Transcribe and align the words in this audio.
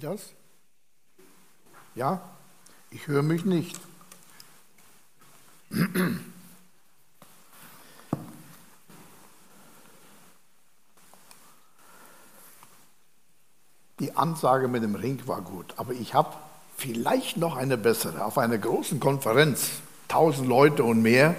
Geht 0.00 0.08
das? 0.08 0.32
Ja? 1.94 2.22
Ich 2.90 3.06
höre 3.06 3.22
mich 3.22 3.44
nicht. 3.44 3.78
Die 13.98 14.16
Ansage 14.16 14.68
mit 14.68 14.82
dem 14.82 14.94
Ring 14.94 15.20
war 15.26 15.42
gut, 15.42 15.74
aber 15.76 15.92
ich 15.92 16.14
habe 16.14 16.34
vielleicht 16.78 17.36
noch 17.36 17.56
eine 17.56 17.76
bessere. 17.76 18.24
Auf 18.24 18.38
einer 18.38 18.56
großen 18.56 19.00
Konferenz, 19.00 19.68
1000 20.08 20.48
Leute 20.48 20.82
und 20.82 21.02
mehr, 21.02 21.36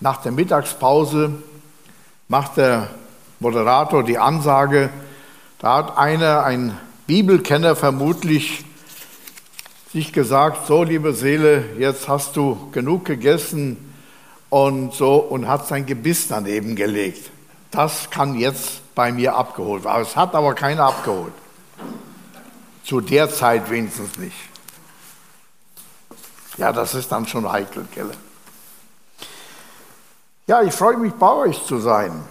nach 0.00 0.22
der 0.22 0.32
Mittagspause 0.32 1.42
macht 2.28 2.56
der 2.56 2.88
Moderator 3.38 4.02
die 4.02 4.16
Ansage, 4.16 4.88
da 5.58 5.76
hat 5.76 5.98
einer, 5.98 6.42
ein 6.44 6.78
Bibelkenner 7.06 7.76
vermutlich, 7.76 8.64
sich 9.92 10.12
gesagt, 10.12 10.66
so 10.66 10.82
liebe 10.82 11.12
Seele, 11.12 11.64
jetzt 11.78 12.08
hast 12.08 12.36
du 12.36 12.68
genug 12.72 13.04
gegessen 13.04 13.94
und 14.50 14.92
so 14.92 15.14
und 15.14 15.46
hat 15.46 15.68
sein 15.68 15.86
Gebiss 15.86 16.26
daneben 16.26 16.74
gelegt. 16.74 17.30
Das 17.70 18.10
kann 18.10 18.34
jetzt 18.34 18.94
bei 18.96 19.12
mir 19.12 19.36
abgeholt 19.36 19.84
werden. 19.84 20.02
Es 20.02 20.16
hat 20.16 20.34
aber 20.34 20.54
keiner 20.54 20.84
abgeholt. 20.84 21.32
Zu 22.82 23.00
der 23.00 23.30
Zeit 23.30 23.70
wenigstens 23.70 24.18
nicht. 24.18 24.36
Ja, 26.56 26.72
das 26.72 26.94
ist 26.94 27.12
dann 27.12 27.26
schon 27.26 27.50
heikel, 27.50 27.86
gell? 27.94 28.10
Ja, 30.48 30.62
ich 30.62 30.74
freue 30.74 30.96
mich, 30.96 31.12
bei 31.12 31.32
euch 31.32 31.64
zu 31.66 31.78
sein. 31.78 32.24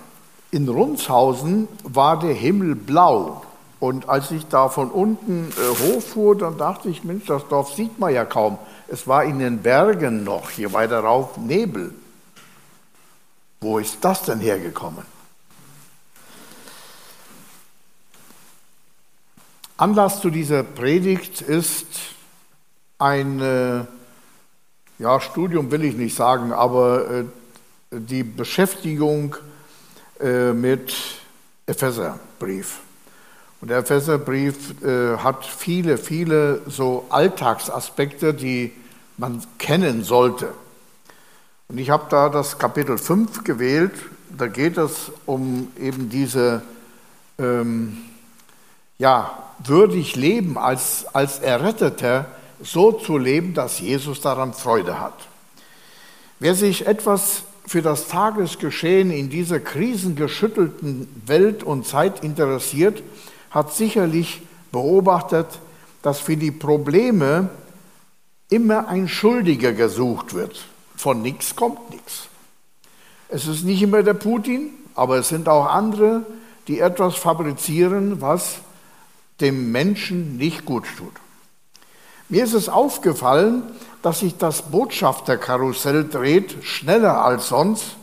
In 0.51 0.67
Rundshausen 0.67 1.67
war 1.83 2.19
der 2.19 2.33
Himmel 2.33 2.75
blau. 2.75 3.45
Und 3.85 4.09
als 4.09 4.31
ich 4.31 4.47
da 4.47 4.67
von 4.67 4.89
unten 4.89 5.51
äh, 5.51 5.93
hochfuhr, 5.93 6.35
dann 6.35 6.57
dachte 6.57 6.89
ich, 6.89 7.03
Mensch, 7.03 7.25
das 7.25 7.47
Dorf 7.49 7.75
sieht 7.75 7.99
man 7.99 8.11
ja 8.11 8.25
kaum. 8.25 8.57
Es 8.87 9.07
war 9.07 9.23
in 9.23 9.37
den 9.37 9.61
Bergen 9.61 10.23
noch, 10.23 10.49
hier 10.49 10.73
weiter 10.73 11.01
rauf, 11.01 11.37
Nebel. 11.37 11.93
Wo 13.61 13.77
ist 13.77 13.99
das 14.01 14.23
denn 14.23 14.39
hergekommen? 14.39 15.05
Anlass 19.77 20.19
zu 20.19 20.31
dieser 20.31 20.63
Predigt 20.63 21.41
ist 21.41 21.85
ein 22.97 23.39
äh, 23.39 23.83
ja, 24.97 25.21
Studium 25.21 25.69
will 25.69 25.83
ich 25.83 25.95
nicht 25.95 26.15
sagen, 26.15 26.53
aber 26.53 27.11
äh, 27.11 27.25
die 27.91 28.23
Beschäftigung 28.23 29.35
äh, 30.19 30.53
mit 30.53 30.91
Epheserbrief. 31.67 32.79
Und 33.61 33.69
der 33.69 33.79
Epheserbrief 33.79 34.81
äh, 34.83 35.17
hat 35.17 35.45
viele, 35.45 35.97
viele 35.97 36.61
so 36.67 37.05
Alltagsaspekte, 37.09 38.33
die 38.33 38.71
man 39.17 39.43
kennen 39.57 40.03
sollte. 40.03 40.53
Und 41.67 41.77
ich 41.77 41.89
habe 41.89 42.05
da 42.09 42.29
das 42.29 42.59
Kapitel 42.59 42.97
5 42.97 43.43
gewählt. 43.43 43.93
Da 44.37 44.47
geht 44.47 44.77
es 44.77 45.11
um 45.25 45.69
eben 45.79 46.09
diese 46.09 46.61
ähm, 47.39 47.97
ja, 48.97 49.31
würdig 49.63 50.15
leben 50.15 50.57
als, 50.57 51.05
als 51.13 51.39
Erretteter, 51.39 52.27
so 52.61 52.91
zu 52.91 53.17
leben, 53.17 53.53
dass 53.53 53.79
Jesus 53.79 54.21
daran 54.21 54.53
Freude 54.53 54.99
hat. 54.99 55.27
Wer 56.39 56.55
sich 56.55 56.87
etwas 56.87 57.43
für 57.65 57.81
das 57.81 58.07
Tagesgeschehen 58.07 59.11
in 59.11 59.29
dieser 59.29 59.59
krisengeschüttelten 59.59 61.07
Welt 61.25 61.63
und 61.63 61.85
Zeit 61.85 62.23
interessiert, 62.23 63.01
hat 63.55 63.73
sicherlich 63.73 64.41
beobachtet, 64.71 65.47
dass 66.01 66.19
für 66.19 66.37
die 66.37 66.51
Probleme 66.51 67.49
immer 68.49 68.87
ein 68.89 69.07
Schuldiger 69.07 69.71
gesucht 69.73 70.35
wird. 70.35 70.65
Von 70.95 71.21
nichts 71.23 71.55
kommt 71.55 71.89
nichts. 71.89 72.27
Es 73.29 73.47
ist 73.47 73.63
nicht 73.63 73.81
immer 73.81 74.03
der 74.03 74.13
Putin, 74.13 74.69
aber 74.93 75.17
es 75.17 75.29
sind 75.29 75.49
auch 75.49 75.65
andere, 75.65 76.25
die 76.67 76.79
etwas 76.79 77.15
fabrizieren, 77.15 78.21
was 78.21 78.59
dem 79.41 79.71
Menschen 79.71 80.37
nicht 80.37 80.65
gut 80.65 80.85
tut. 80.97 81.13
Mir 82.27 82.43
ist 82.43 82.53
es 82.53 82.69
aufgefallen, 82.69 83.63
dass 84.01 84.19
sich 84.19 84.37
das 84.37 84.63
Botschafterkarussell 84.63 86.07
dreht, 86.09 86.57
schneller 86.63 87.23
als 87.23 87.49
sonst. 87.49 87.95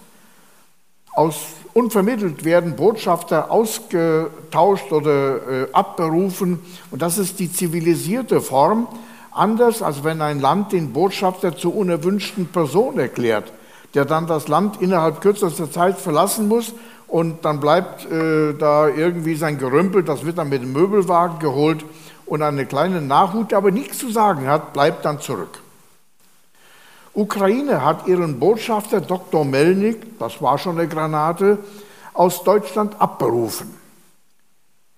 Aus 1.14 1.36
unvermittelt 1.74 2.44
werden 2.44 2.76
Botschafter 2.76 3.50
ausgetauscht 3.50 4.92
oder 4.92 5.36
äh, 5.36 5.68
abberufen. 5.72 6.60
Und 6.90 7.02
das 7.02 7.18
ist 7.18 7.38
die 7.38 7.52
zivilisierte 7.52 8.40
Form, 8.40 8.88
anders 9.30 9.82
als 9.82 10.04
wenn 10.04 10.20
ein 10.20 10.40
Land 10.40 10.72
den 10.72 10.92
Botschafter 10.92 11.56
zur 11.56 11.74
unerwünschten 11.74 12.46
Person 12.46 12.98
erklärt, 12.98 13.52
der 13.94 14.04
dann 14.04 14.26
das 14.26 14.48
Land 14.48 14.80
innerhalb 14.80 15.20
kürzester 15.20 15.70
Zeit 15.70 15.98
verlassen 15.98 16.48
muss 16.48 16.74
und 17.08 17.44
dann 17.44 17.60
bleibt 17.60 18.10
äh, 18.10 18.54
da 18.54 18.88
irgendwie 18.88 19.34
sein 19.34 19.58
Gerümpel, 19.58 20.02
das 20.02 20.24
wird 20.24 20.38
dann 20.38 20.48
mit 20.48 20.62
dem 20.62 20.72
Möbelwagen 20.72 21.38
geholt 21.38 21.84
und 22.26 22.42
eine 22.42 22.66
kleine 22.66 23.00
Nachhut, 23.02 23.50
der 23.50 23.58
aber 23.58 23.70
nichts 23.70 23.98
zu 23.98 24.10
sagen 24.10 24.46
hat, 24.46 24.72
bleibt 24.72 25.04
dann 25.04 25.20
zurück. 25.20 25.61
Ukraine 27.14 27.84
hat 27.84 28.06
ihren 28.06 28.38
Botschafter 28.38 29.00
Dr. 29.00 29.44
Melnik, 29.44 30.18
das 30.18 30.40
war 30.40 30.58
schon 30.58 30.78
eine 30.78 30.88
Granate, 30.88 31.58
aus 32.14 32.42
Deutschland 32.42 33.00
abberufen. 33.00 33.70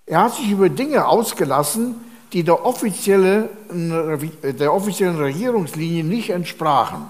Er 0.05 0.23
hat 0.23 0.35
sich 0.35 0.49
über 0.51 0.69
Dinge 0.69 1.07
ausgelassen, 1.07 1.95
die 2.31 2.43
der, 2.43 2.65
offizielle, 2.65 3.49
der 3.69 4.73
offiziellen 4.73 5.17
Regierungslinie 5.17 6.03
nicht 6.03 6.29
entsprachen. 6.29 7.05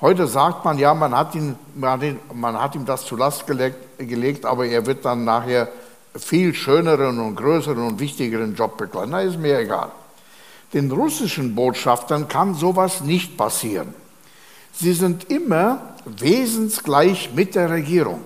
Heute 0.00 0.26
sagt 0.26 0.64
man, 0.64 0.78
ja, 0.78 0.94
man 0.94 1.16
hat, 1.16 1.34
ihn, 1.34 1.56
man 1.76 2.60
hat 2.60 2.74
ihm 2.74 2.84
das 2.84 3.04
zu 3.04 3.16
Last 3.16 3.46
gelegt, 3.46 3.98
gelegt, 3.98 4.44
aber 4.44 4.66
er 4.66 4.84
wird 4.86 5.04
dann 5.04 5.24
nachher 5.24 5.68
viel 6.16 6.54
schöneren 6.54 7.20
und 7.20 7.36
größeren 7.36 7.86
und 7.86 8.00
wichtigeren 8.00 8.54
Job 8.54 8.76
bekleiden. 8.76 9.10
Na, 9.10 9.20
ist 9.20 9.38
mir 9.38 9.58
egal. 9.58 9.92
Den 10.72 10.90
russischen 10.90 11.54
Botschaftern 11.54 12.26
kann 12.28 12.54
sowas 12.54 13.02
nicht 13.02 13.36
passieren. 13.36 13.94
Sie 14.72 14.92
sind 14.92 15.30
immer 15.30 15.94
wesensgleich 16.04 17.30
mit 17.34 17.54
der 17.54 17.70
Regierung. 17.70 18.22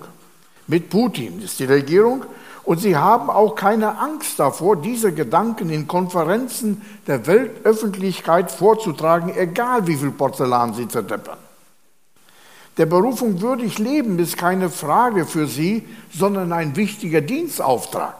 Mit 0.66 0.90
Putin 0.90 1.42
ist 1.42 1.58
die 1.60 1.64
Regierung 1.64 2.24
und 2.64 2.78
sie 2.80 2.96
haben 2.96 3.30
auch 3.30 3.54
keine 3.54 3.98
Angst 3.98 4.38
davor, 4.38 4.76
diese 4.76 5.12
Gedanken 5.12 5.70
in 5.70 5.86
Konferenzen 5.86 6.82
der 7.06 7.26
Weltöffentlichkeit 7.26 8.50
vorzutragen, 8.50 9.32
egal 9.36 9.86
wie 9.86 9.96
viel 9.96 10.10
Porzellan 10.10 10.74
sie 10.74 10.88
zerdeppern. 10.88 11.38
Der 12.76 12.86
Berufung 12.86 13.40
würdig 13.40 13.78
leben 13.78 14.18
ist 14.18 14.36
keine 14.36 14.68
Frage 14.68 15.24
für 15.24 15.46
sie, 15.46 15.86
sondern 16.12 16.52
ein 16.52 16.76
wichtiger 16.76 17.20
Dienstauftrag. 17.20 18.16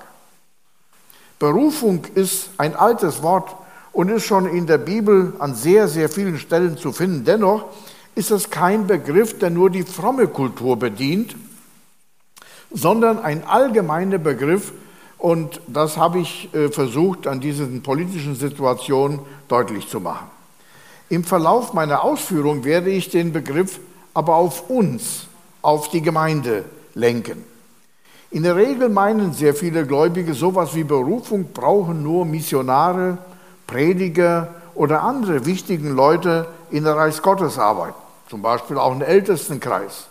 Berufung 1.38 2.04
ist 2.14 2.50
ein 2.56 2.74
altes 2.74 3.22
Wort 3.22 3.54
und 3.92 4.08
ist 4.08 4.24
schon 4.24 4.46
in 4.46 4.66
der 4.66 4.78
Bibel 4.78 5.34
an 5.40 5.54
sehr, 5.54 5.88
sehr 5.88 6.08
vielen 6.08 6.38
Stellen 6.38 6.78
zu 6.78 6.92
finden. 6.92 7.24
Dennoch 7.24 7.64
ist 8.16 8.32
es 8.32 8.50
kein 8.50 8.88
Begriff, 8.88 9.38
der 9.38 9.50
nur 9.50 9.70
die 9.70 9.84
fromme 9.84 10.26
Kultur 10.26 10.76
bedient, 10.76 11.36
sondern 12.72 13.20
ein 13.20 13.46
allgemeiner 13.46 14.18
Begriff. 14.18 14.72
Und 15.18 15.60
das 15.68 15.96
habe 15.96 16.18
ich 16.18 16.52
äh, 16.52 16.68
versucht, 16.70 17.28
an 17.28 17.40
diesen 17.40 17.82
politischen 17.82 18.34
Situationen 18.34 19.20
deutlich 19.46 19.88
zu 19.88 20.00
machen. 20.00 20.26
Im 21.08 21.22
Verlauf 21.22 21.72
meiner 21.72 22.02
Ausführung 22.02 22.64
werde 22.64 22.90
ich 22.90 23.10
den 23.10 23.32
Begriff 23.32 23.78
aber 24.12 24.34
auf 24.34 24.68
uns, 24.70 25.26
auf 25.62 25.90
die 25.90 26.02
Gemeinde 26.02 26.64
lenken. 26.94 27.44
In 28.30 28.42
der 28.42 28.56
Regel 28.56 28.88
meinen 28.88 29.34
sehr 29.34 29.54
viele 29.54 29.86
Gläubige, 29.86 30.34
sowas 30.34 30.74
wie 30.74 30.84
Berufung 30.84 31.52
brauchen 31.52 32.02
nur 32.02 32.24
Missionare, 32.24 33.18
Prediger 33.66 34.54
oder 34.74 35.02
andere 35.02 35.46
wichtigen 35.46 35.94
Leute 35.94 36.48
in 36.70 36.84
der 36.84 36.96
Reichsgottesarbeit, 36.96 37.94
zum 38.28 38.42
Beispiel 38.42 38.78
auch 38.78 38.92
einen 38.92 39.02
Ältestenkreis. 39.02 40.06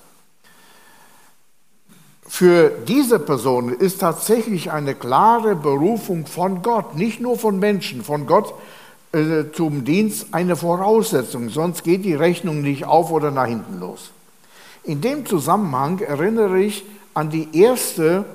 Für 2.28 2.72
diese 2.88 3.20
Person 3.20 3.70
ist 3.70 4.00
tatsächlich 4.00 4.72
eine 4.72 4.96
klare 4.96 5.56
Berufung 5.56 6.26
von 6.26 6.62
Gott, 6.62 6.96
nicht 6.96 7.22
nur 7.22 7.38
von 7.38 7.60
Menschen, 7.60 8.04
von 8.04 8.26
Gott 8.26 8.54
äh, 9.12 9.52
zum 9.54 9.86
Dienst 9.86 10.28
eine 10.32 10.56
Voraussetzung, 10.56 11.50
sonst 11.50 11.84
geht 11.84 12.04
die 12.04 12.16
Rechnung 12.16 12.62
nicht 12.62 12.86
auf 12.86 13.12
oder 13.12 13.32
nach 13.32 13.46
hinten 13.46 13.80
los. 13.80 14.12
In 14.84 15.02
dem 15.02 15.26
Zusammenhang 15.26 16.00
erinnere 16.00 16.60
ich 16.60 16.84
an 17.14 17.30
die 17.30 17.58
erste 17.58 18.26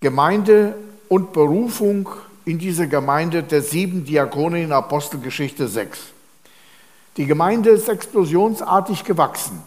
Gemeinde 0.00 0.74
und 1.08 1.32
Berufung 1.32 2.08
in 2.44 2.58
diese 2.58 2.86
Gemeinde 2.86 3.42
der 3.42 3.62
sieben 3.62 4.04
Diakone 4.04 4.62
in 4.62 4.72
Apostelgeschichte 4.72 5.68
6. 5.68 5.98
Die 7.16 7.26
Gemeinde 7.26 7.70
ist 7.70 7.88
explosionsartig 7.88 9.04
gewachsen 9.04 9.62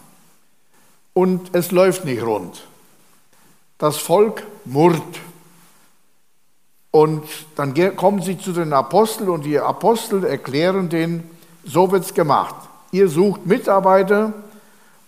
und 1.13 1.53
es 1.53 1.71
läuft 1.71 2.05
nicht 2.05 2.23
rund. 2.23 2.65
Das 3.77 3.97
Volk 3.97 4.45
murrt. 4.65 5.01
Und 6.91 7.23
dann 7.55 7.73
kommen 7.95 8.21
sie 8.21 8.37
zu 8.37 8.51
den 8.51 8.71
Aposteln 8.71 9.29
und 9.29 9.43
die 9.43 9.59
Apostel 9.59 10.23
erklären 10.23 10.89
denen, 10.89 11.29
so 11.63 11.91
wird 11.91 12.05
es 12.05 12.13
gemacht. 12.13 12.55
Ihr 12.91 13.09
sucht 13.09 13.45
Mitarbeiter 13.45 14.33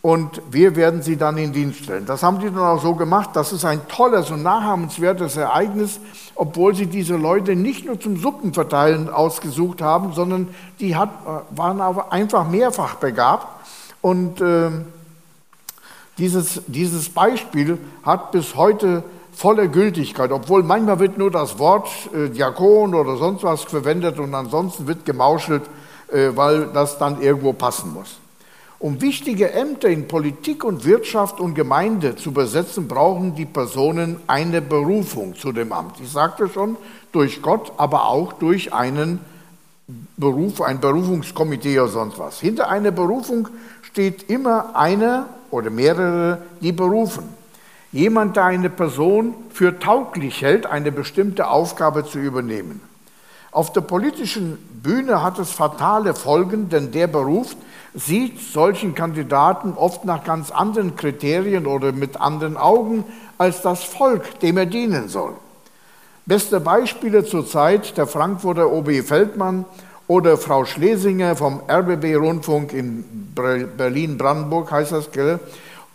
und 0.06 0.40
wir 0.52 0.76
werden 0.76 1.02
sie 1.02 1.18
dann 1.18 1.36
in 1.36 1.52
Dienst 1.52 1.80
stellen. 1.80 2.06
Das 2.06 2.22
haben 2.22 2.38
die 2.38 2.46
dann 2.46 2.60
auch 2.60 2.80
so 2.80 2.94
gemacht. 2.94 3.32
Das 3.34 3.52
ist 3.52 3.66
ein 3.66 3.88
tolles 3.88 4.30
und 4.30 4.44
nachahmenswertes 4.44 5.36
Ereignis, 5.36 6.00
obwohl 6.36 6.76
sie 6.76 6.86
diese 6.86 7.16
Leute 7.16 7.56
nicht 7.56 7.88
nur 7.88 8.00
zum 8.00 8.16
Suppenverteilen 8.16 9.10
ausgesucht 9.10 9.82
haben, 9.82 10.14
sondern 10.14 10.54
die 10.80 10.96
hat, 10.96 11.10
äh, 11.10 11.58
waren 11.58 11.82
aber 11.82 12.14
einfach 12.14 12.48
mehrfach 12.48 12.98
begabt. 12.98 13.48
Und 14.02 14.42
äh, 14.42 14.70
dieses, 16.20 16.62
dieses 16.68 17.10
Beispiel 17.10 17.80
hat 18.04 18.32
bis 18.32 18.56
heute 18.56 19.04
volle 19.34 19.70
Gültigkeit, 19.70 20.32
obwohl 20.32 20.62
manchmal 20.62 21.00
wird 21.00 21.18
nur 21.18 21.32
das 21.32 21.58
Wort 21.58 21.90
äh, 22.14 22.30
Diakon 22.30 22.94
oder 22.94 23.18
sonst 23.18 23.42
was 23.42 23.64
verwendet 23.64 24.20
und 24.20 24.36
ansonsten 24.36 24.86
wird 24.86 25.04
gemauschelt, 25.04 25.64
äh, 26.12 26.30
weil 26.36 26.68
das 26.68 27.00
dann 27.00 27.24
irgendwo 27.24 27.54
passen 27.54 27.92
muss. 27.92 28.20
Um 28.78 29.02
wichtige 29.02 29.52
Ämter 29.52 29.88
in 29.88 30.08
Politik 30.08 30.64
und 30.64 30.84
Wirtschaft 30.84 31.40
und 31.40 31.54
Gemeinde 31.54 32.16
zu 32.16 32.34
besetzen, 32.34 32.88
brauchen 32.88 33.34
die 33.34 33.46
Personen 33.46 34.18
eine 34.28 34.62
Berufung 34.62 35.36
zu 35.36 35.54
dem 35.54 35.72
Amt. 35.72 36.00
Ich 36.02 36.12
sagte 36.12 36.50
schon, 36.50 36.76
durch 37.12 37.42
Gott, 37.42 37.72
aber 37.78 38.08
auch 38.08 38.34
durch 38.34 38.74
einen 38.74 39.20
Beruf, 40.18 40.62
ein 40.62 40.82
Berufungskomitee 40.82 41.80
oder 41.80 41.90
sonst 41.90 42.20
was. 42.20 42.40
Hinter 42.40 42.70
einer 42.70 42.92
Berufung 42.92 43.48
steht 43.84 44.30
immer 44.30 44.76
einer 44.76 45.28
oder 45.52 45.70
mehrere, 45.70 46.40
die 46.60 46.74
berufen. 46.74 47.24
Jemand, 47.94 48.36
der 48.36 48.46
eine 48.46 48.70
Person 48.70 49.36
für 49.52 49.80
tauglich 49.80 50.42
hält, 50.42 50.66
eine 50.66 50.92
bestimmte 50.92 51.48
Aufgabe 51.48 52.04
zu 52.04 52.20
übernehmen. 52.20 52.82
Auf 53.52 53.72
der 53.72 53.82
politischen 53.82 54.58
Bühne 54.84 55.24
hat 55.24 55.40
es 55.40 55.52
fatale 55.52 56.14
Folgen, 56.14 56.68
denn 56.68 56.92
der 56.92 57.08
Beruf 57.08 57.56
sieht 57.96 58.40
solchen 58.42 58.94
Kandidaten 58.94 59.74
oft 59.74 60.06
nach 60.06 60.24
ganz 60.24 60.52
anderen 60.52 60.96
Kriterien 60.96 61.66
oder 61.66 61.92
mit 61.94 62.20
anderen 62.20 62.58
Augen 62.58 63.06
als 63.38 63.62
das 63.62 63.84
Volk, 63.84 64.40
dem 64.42 64.58
er 64.58 64.66
dienen 64.66 65.08
soll. 65.08 65.34
Beste 66.26 66.60
Beispiele 66.60 67.24
zurzeit 67.24 67.98
der 67.98 68.08
Frankfurter 68.08 68.72
OB 68.72 69.02
Feldmann 69.04 69.66
oder 70.08 70.38
Frau 70.38 70.66
Schlesinger 70.66 71.36
vom 71.36 71.62
RBB-Rundfunk 71.70 72.74
in 72.74 73.32
Berlin-Brandenburg, 73.78 74.72
heißt 74.72 74.92
das, 74.92 75.12
gell? 75.12 75.40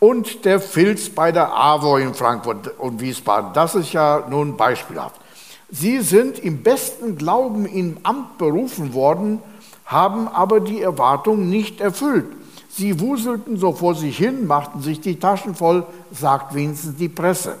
und 0.01 0.45
der 0.45 0.59
Filz 0.59 1.09
bei 1.09 1.31
der 1.31 1.53
AWO 1.53 1.97
in 1.97 2.15
Frankfurt 2.15 2.79
und 2.79 3.01
Wiesbaden. 3.01 3.51
Das 3.53 3.75
ist 3.75 3.93
ja 3.93 4.25
nun 4.27 4.57
beispielhaft. 4.57 5.21
Sie 5.69 5.99
sind 6.01 6.39
im 6.39 6.63
besten 6.63 7.17
Glauben 7.17 7.67
in 7.67 7.97
Amt 8.01 8.39
berufen 8.39 8.95
worden, 8.95 9.43
haben 9.91 10.27
aber 10.29 10.61
die 10.61 10.81
Erwartung 10.81 11.49
nicht 11.49 11.81
erfüllt. 11.81 12.27
Sie 12.69 12.99
wuselten 13.01 13.57
so 13.57 13.73
vor 13.73 13.95
sich 13.95 14.17
hin, 14.17 14.47
machten 14.47 14.81
sich 14.81 15.01
die 15.01 15.19
Taschen 15.19 15.55
voll, 15.55 15.85
sagt 16.11 16.55
wenigstens 16.55 16.95
die 16.95 17.09
Presse. 17.09 17.57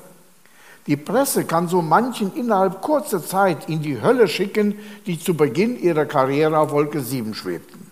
Die 0.87 0.95
Presse 0.95 1.43
kann 1.43 1.67
so 1.67 1.81
manchen 1.81 2.33
innerhalb 2.35 2.81
kurzer 2.81 3.23
Zeit 3.23 3.69
in 3.69 3.81
die 3.81 4.01
Hölle 4.01 4.27
schicken, 4.27 4.75
die 5.05 5.19
zu 5.19 5.35
Beginn 5.35 5.77
ihrer 5.79 6.05
Karriere 6.05 6.57
auf 6.57 6.71
Wolke 6.71 7.01
7 7.01 7.33
schwebten. 7.33 7.91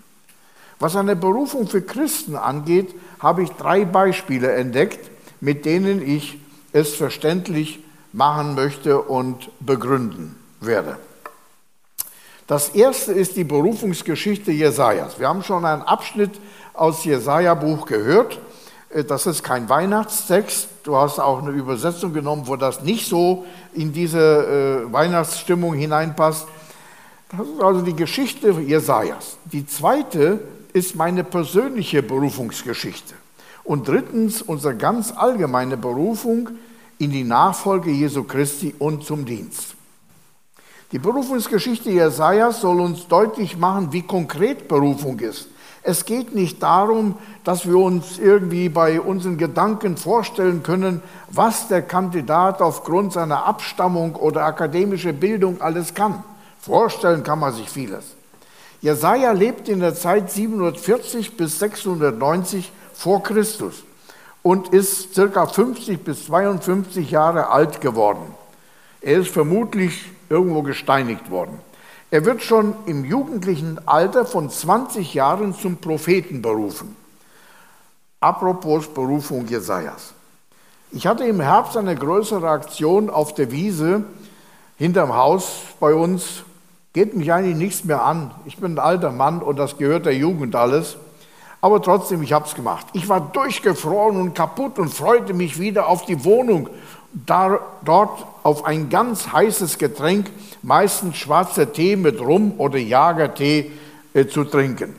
Was 0.80 0.96
eine 0.96 1.14
Berufung 1.14 1.68
für 1.68 1.82
Christen 1.82 2.36
angeht, 2.36 2.94
habe 3.20 3.42
ich 3.42 3.50
drei 3.50 3.84
Beispiele 3.84 4.52
entdeckt, 4.52 5.10
mit 5.40 5.66
denen 5.66 6.02
ich 6.02 6.38
es 6.72 6.94
verständlich 6.94 7.80
machen 8.12 8.54
möchte 8.54 9.02
und 9.02 9.50
begründen 9.60 10.36
werde. 10.60 10.96
Das 12.50 12.70
erste 12.70 13.12
ist 13.12 13.36
die 13.36 13.44
Berufungsgeschichte 13.44 14.50
Jesajas. 14.50 15.20
Wir 15.20 15.28
haben 15.28 15.44
schon 15.44 15.64
einen 15.64 15.82
Abschnitt 15.82 16.32
aus 16.74 17.04
Jesaja-Buch 17.04 17.86
gehört. 17.86 18.40
Äh, 18.92 19.04
das 19.04 19.26
ist 19.26 19.44
kein 19.44 19.68
Weihnachtstext. 19.68 20.66
Du 20.82 20.96
hast 20.96 21.20
auch 21.20 21.44
eine 21.44 21.52
Übersetzung 21.52 22.12
genommen, 22.12 22.48
wo 22.48 22.56
das 22.56 22.82
nicht 22.82 23.06
so 23.06 23.44
in 23.72 23.92
diese 23.92 24.18
äh, 24.88 24.92
Weihnachtsstimmung 24.92 25.74
hineinpasst. 25.74 26.48
Das 27.30 27.46
ist 27.46 27.62
also 27.62 27.82
die 27.82 27.94
Geschichte 27.94 28.50
Jesajas. 28.50 29.36
Die 29.44 29.64
zweite 29.64 30.40
ist 30.72 30.96
meine 30.96 31.22
persönliche 31.22 32.02
Berufungsgeschichte. 32.02 33.14
Und 33.62 33.86
drittens 33.86 34.42
unsere 34.42 34.74
ganz 34.74 35.12
allgemeine 35.12 35.76
Berufung 35.76 36.48
in 36.98 37.12
die 37.12 37.22
Nachfolge 37.22 37.92
Jesu 37.92 38.24
Christi 38.24 38.74
und 38.76 39.04
zum 39.04 39.24
Dienst. 39.24 39.76
Die 40.92 40.98
Berufungsgeschichte 40.98 41.90
Jesajas 41.90 42.62
soll 42.62 42.80
uns 42.80 43.06
deutlich 43.06 43.56
machen, 43.56 43.92
wie 43.92 44.02
konkret 44.02 44.66
Berufung 44.66 45.20
ist. 45.20 45.46
Es 45.82 46.04
geht 46.04 46.34
nicht 46.34 46.62
darum, 46.62 47.16
dass 47.44 47.66
wir 47.66 47.76
uns 47.76 48.18
irgendwie 48.18 48.68
bei 48.68 49.00
unseren 49.00 49.38
Gedanken 49.38 49.96
vorstellen 49.96 50.64
können, 50.64 51.00
was 51.30 51.68
der 51.68 51.82
Kandidat 51.82 52.60
aufgrund 52.60 53.12
seiner 53.12 53.46
Abstammung 53.46 54.16
oder 54.16 54.44
akademischer 54.44 55.12
Bildung 55.12 55.60
alles 55.60 55.94
kann. 55.94 56.24
Vorstellen 56.60 57.22
kann 57.22 57.38
man 57.38 57.54
sich 57.54 57.70
vieles. 57.70 58.16
Jesaja 58.82 59.30
lebt 59.30 59.68
in 59.68 59.80
der 59.80 59.94
Zeit 59.94 60.30
740 60.30 61.36
bis 61.36 61.60
690 61.60 62.72
vor 62.94 63.22
Christus 63.22 63.84
und 64.42 64.70
ist 64.70 65.14
circa 65.14 65.46
50 65.46 66.02
bis 66.02 66.26
52 66.26 67.10
Jahre 67.10 67.48
alt 67.48 67.80
geworden. 67.80 68.34
Er 69.00 69.20
ist 69.20 69.30
vermutlich 69.30 70.10
irgendwo 70.30 70.62
gesteinigt 70.62 71.30
worden. 71.30 71.58
Er 72.10 72.24
wird 72.24 72.42
schon 72.42 72.74
im 72.86 73.04
jugendlichen 73.04 73.86
Alter 73.86 74.24
von 74.24 74.48
20 74.48 75.12
Jahren 75.12 75.54
zum 75.54 75.76
Propheten 75.76 76.40
berufen. 76.40 76.96
Apropos 78.20 78.86
Berufung 78.88 79.46
Jesajas. 79.46 80.14
Ich 80.92 81.06
hatte 81.06 81.24
im 81.24 81.40
Herbst 81.40 81.76
eine 81.76 81.94
größere 81.94 82.48
Aktion 82.48 83.10
auf 83.10 83.34
der 83.34 83.52
Wiese 83.52 84.04
hinterm 84.76 85.14
Haus 85.14 85.62
bei 85.78 85.94
uns. 85.94 86.42
Geht 86.92 87.14
mich 87.14 87.32
eigentlich 87.32 87.56
nichts 87.56 87.84
mehr 87.84 88.02
an. 88.02 88.32
Ich 88.44 88.56
bin 88.56 88.74
ein 88.74 88.78
alter 88.78 89.12
Mann 89.12 89.42
und 89.42 89.56
das 89.56 89.78
gehört 89.78 90.06
der 90.06 90.16
Jugend 90.16 90.56
alles. 90.56 90.96
Aber 91.60 91.82
trotzdem, 91.82 92.22
ich 92.22 92.32
habe 92.32 92.46
es 92.46 92.54
gemacht. 92.54 92.86
Ich 92.92 93.08
war 93.08 93.20
durchgefroren 93.20 94.16
und 94.16 94.34
kaputt 94.34 94.78
und 94.78 94.88
freute 94.88 95.34
mich 95.34 95.60
wieder 95.60 95.88
auf 95.88 96.06
die 96.06 96.24
Wohnung 96.24 96.70
dort 97.12 98.24
auf 98.42 98.64
ein 98.64 98.88
ganz 98.88 99.32
heißes 99.32 99.78
Getränk, 99.78 100.30
meistens 100.62 101.16
schwarzer 101.16 101.72
Tee 101.72 101.96
mit 101.96 102.20
Rum 102.20 102.54
oder 102.58 102.78
Jagertee 102.78 103.70
äh, 104.14 104.26
zu 104.26 104.44
trinken. 104.44 104.94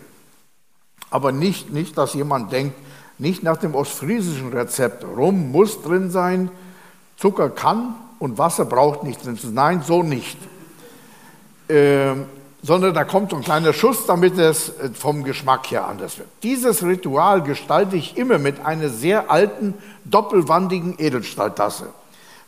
Aber 1.10 1.32
nicht, 1.32 1.72
nicht, 1.72 1.98
dass 1.98 2.14
jemand 2.14 2.52
denkt, 2.52 2.76
nicht 3.18 3.44
nach 3.44 3.58
dem 3.58 3.76
ostfriesischen 3.76 4.52
Rezept, 4.52 5.04
Rum 5.04 5.52
muss 5.52 5.82
drin 5.82 6.10
sein, 6.10 6.50
Zucker 7.18 7.50
kann 7.50 7.96
und 8.20 8.38
Wasser 8.38 8.66
braucht 8.66 9.04
nicht 9.04 9.24
drin 9.26 9.36
sein. 9.36 9.54
Nein, 9.54 9.84
so 9.86 10.04
nicht. 10.04 10.38
Äh, 11.68 12.16
sondern 12.64 12.94
da 12.94 13.04
kommt 13.04 13.34
ein 13.34 13.42
kleiner 13.42 13.74
Schuss, 13.74 14.06
damit 14.06 14.38
es 14.38 14.70
äh, 14.70 14.90
vom 14.94 15.24
Geschmack 15.24 15.72
her 15.72 15.88
anders 15.88 16.18
wird. 16.18 16.30
Dieses 16.44 16.84
Ritual 16.84 17.42
gestalte 17.42 17.96
ich 17.96 18.18
immer 18.18 18.38
mit 18.38 18.66
einer 18.66 18.90
sehr 18.90 19.32
alten, 19.32 19.74
doppelwandigen 20.06 20.96
Edelstahltasse. 20.98 21.88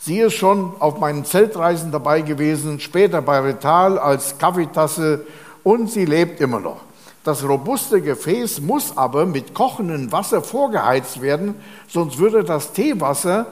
Sie 0.06 0.20
ist 0.20 0.34
schon 0.34 0.74
auf 0.80 1.00
meinen 1.00 1.24
Zeltreisen 1.24 1.94
dabei 1.94 2.20
gewesen, 2.20 2.82
später 2.82 3.22
bei 3.22 3.40
Rital 3.40 3.98
als 3.98 4.38
Kaffeetasse 4.38 5.26
und 5.64 5.90
sie 5.90 6.04
lebt 6.04 6.42
immer 6.42 6.60
noch. 6.60 6.82
Das 7.24 7.42
robuste 7.48 8.02
Gefäß 8.02 8.60
muss 8.60 8.98
aber 8.98 9.26
mit 9.26 9.54
kochendem 9.54 10.12
Wasser 10.12 10.42
vorgeheizt 10.42 11.22
werden, 11.22 11.56
sonst 11.88 12.18
würde 12.18 12.44
das 12.44 12.74
Teewasser, 12.74 13.46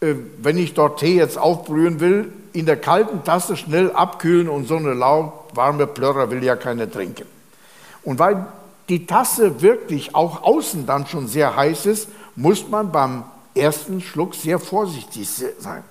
äh, 0.00 0.14
wenn 0.38 0.56
ich 0.56 0.72
dort 0.72 1.00
Tee 1.00 1.16
jetzt 1.16 1.36
aufbrühen 1.36 2.00
will, 2.00 2.32
in 2.54 2.64
der 2.64 2.78
kalten 2.78 3.22
Tasse 3.22 3.54
schnell 3.54 3.92
abkühlen 3.92 4.48
und 4.48 4.66
so 4.66 4.76
eine 4.76 4.94
lauwarme 4.94 5.86
Plörrer 5.86 6.30
will 6.30 6.42
ja 6.42 6.56
keiner 6.56 6.90
trinken. 6.90 7.26
Und 8.02 8.18
weil 8.18 8.46
die 8.88 9.04
Tasse 9.04 9.60
wirklich 9.60 10.14
auch 10.14 10.42
außen 10.42 10.86
dann 10.86 11.06
schon 11.06 11.28
sehr 11.28 11.54
heiß 11.54 11.84
ist, 11.84 12.08
muss 12.34 12.66
man 12.70 12.90
beim 12.92 13.24
ersten 13.54 14.00
Schluck 14.00 14.34
sehr 14.34 14.58
vorsichtig 14.58 15.28
sein. 15.58 15.84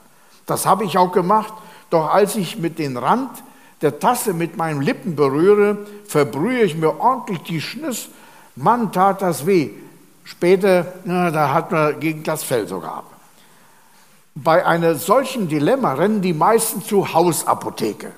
Das 0.45 0.65
habe 0.65 0.85
ich 0.85 0.97
auch 0.97 1.11
gemacht. 1.11 1.53
Doch 1.89 2.09
als 2.09 2.35
ich 2.35 2.57
mit 2.57 2.79
dem 2.79 2.97
Rand 2.97 3.29
der 3.81 3.99
Tasse 3.99 4.33
mit 4.33 4.57
meinen 4.57 4.81
Lippen 4.81 5.15
berühre, 5.15 5.77
verbrühe 6.05 6.63
ich 6.63 6.75
mir 6.75 6.99
ordentlich 6.99 7.41
die 7.43 7.61
Schnüss. 7.61 8.09
Mann, 8.55 8.91
tat 8.91 9.21
das 9.21 9.45
weh. 9.45 9.71
Später, 10.23 10.93
na, 11.03 11.31
da 11.31 11.53
hat 11.53 11.71
man 11.71 11.99
gegen 11.99 12.23
das 12.23 12.43
Fell 12.43 12.67
sogar 12.67 12.97
ab. 12.97 13.11
Bei 14.35 14.65
einem 14.65 14.97
solchen 14.97 15.49
Dilemma 15.49 15.93
rennen 15.93 16.21
die 16.21 16.33
meisten 16.33 16.81
zur 16.81 17.13
Hausapotheke, 17.13 18.11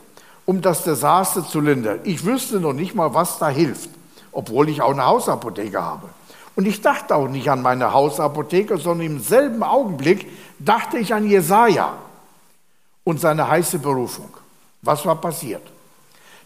um 0.45 0.61
das 0.61 0.83
Desaster 0.83 1.47
zu 1.47 1.59
lindern. 1.59 1.99
Ich 2.03 2.23
wüsste 2.25 2.59
noch 2.59 2.73
nicht 2.73 2.93
mal, 2.93 3.13
was 3.13 3.39
da 3.39 3.49
hilft, 3.49 3.89
obwohl 4.31 4.69
ich 4.69 4.81
auch 4.81 4.91
eine 4.91 5.05
Hausapotheke 5.05 5.81
habe. 5.81 6.09
Und 6.55 6.67
ich 6.67 6.81
dachte 6.81 7.15
auch 7.15 7.27
nicht 7.27 7.49
an 7.49 7.61
meine 7.61 7.93
Hausapotheke, 7.93 8.77
sondern 8.77 9.07
im 9.07 9.19
selben 9.19 9.63
Augenblick 9.63 10.27
dachte 10.59 10.97
ich 10.97 11.13
an 11.13 11.27
Jesaja 11.27 11.97
und 13.03 13.19
seine 13.19 13.47
heiße 13.47 13.79
Berufung. 13.79 14.29
Was 14.81 15.05
war 15.05 15.15
passiert? 15.15 15.63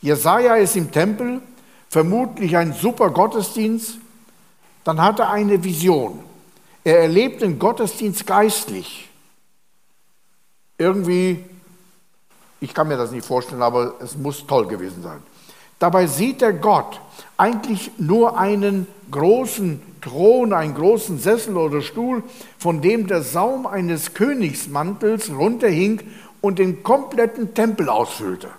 Jesaja 0.02 0.56
ist 0.56 0.76
im 0.76 0.92
Tempel, 0.92 1.42
vermutlich 1.90 2.56
ein 2.56 2.74
super 2.74 3.10
Gottesdienst. 3.10 3.98
Dann 4.84 5.02
hat 5.02 5.20
er 5.20 5.32
eine 5.32 5.64
Vision. 5.64 6.20
Er 6.84 7.02
erlebt 7.02 7.42
den 7.42 7.60
Gottesdienst 7.60 8.26
geistlich. 8.26 9.10
Irgendwie, 10.78 11.44
ich 12.62 12.74
kann 12.74 12.88
mir 12.88 12.98
das 12.98 13.12
nicht 13.12 13.26
vorstellen, 13.26 13.62
aber 13.62 13.96
es 14.00 14.16
muss 14.16 14.46
toll 14.46 14.68
gewesen 14.68 15.04
sein. 15.04 15.22
Dabei 15.80 16.08
sieht 16.08 16.42
er 16.42 16.54
Gott 16.54 17.02
eigentlich 17.36 17.92
nur 17.98 18.38
einen 18.38 18.88
großen 19.12 19.82
Thron, 20.02 20.54
einen 20.54 20.76
großen 20.76 21.20
Sessel 21.20 21.58
oder 21.58 21.82
Stuhl, 21.82 22.24
von 22.58 22.82
dem 22.82 23.08
der 23.08 23.22
Saum 23.22 23.66
eines 23.66 24.14
Königsmantels 24.14 25.32
runterhing 25.32 26.02
und 26.42 26.60
den 26.60 26.84
kompletten 26.84 27.54
Tempel 27.54 27.90
ausfüllte. 27.90 28.50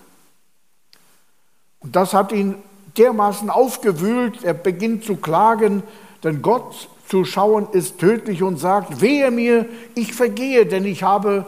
Und 1.79 1.95
das 1.95 2.13
hat 2.13 2.31
ihn 2.31 2.55
dermaßen 2.97 3.49
aufgewühlt, 3.49 4.43
er 4.43 4.53
beginnt 4.53 5.05
zu 5.05 5.15
klagen, 5.15 5.83
denn 6.23 6.41
Gott 6.41 6.89
zu 7.07 7.25
schauen 7.25 7.67
ist 7.71 7.99
tödlich 7.99 8.43
und 8.43 8.57
sagt, 8.57 9.01
wehe 9.01 9.31
mir, 9.31 9.65
ich 9.95 10.13
vergehe, 10.13 10.65
denn 10.65 10.85
ich 10.85 11.03
habe 11.03 11.45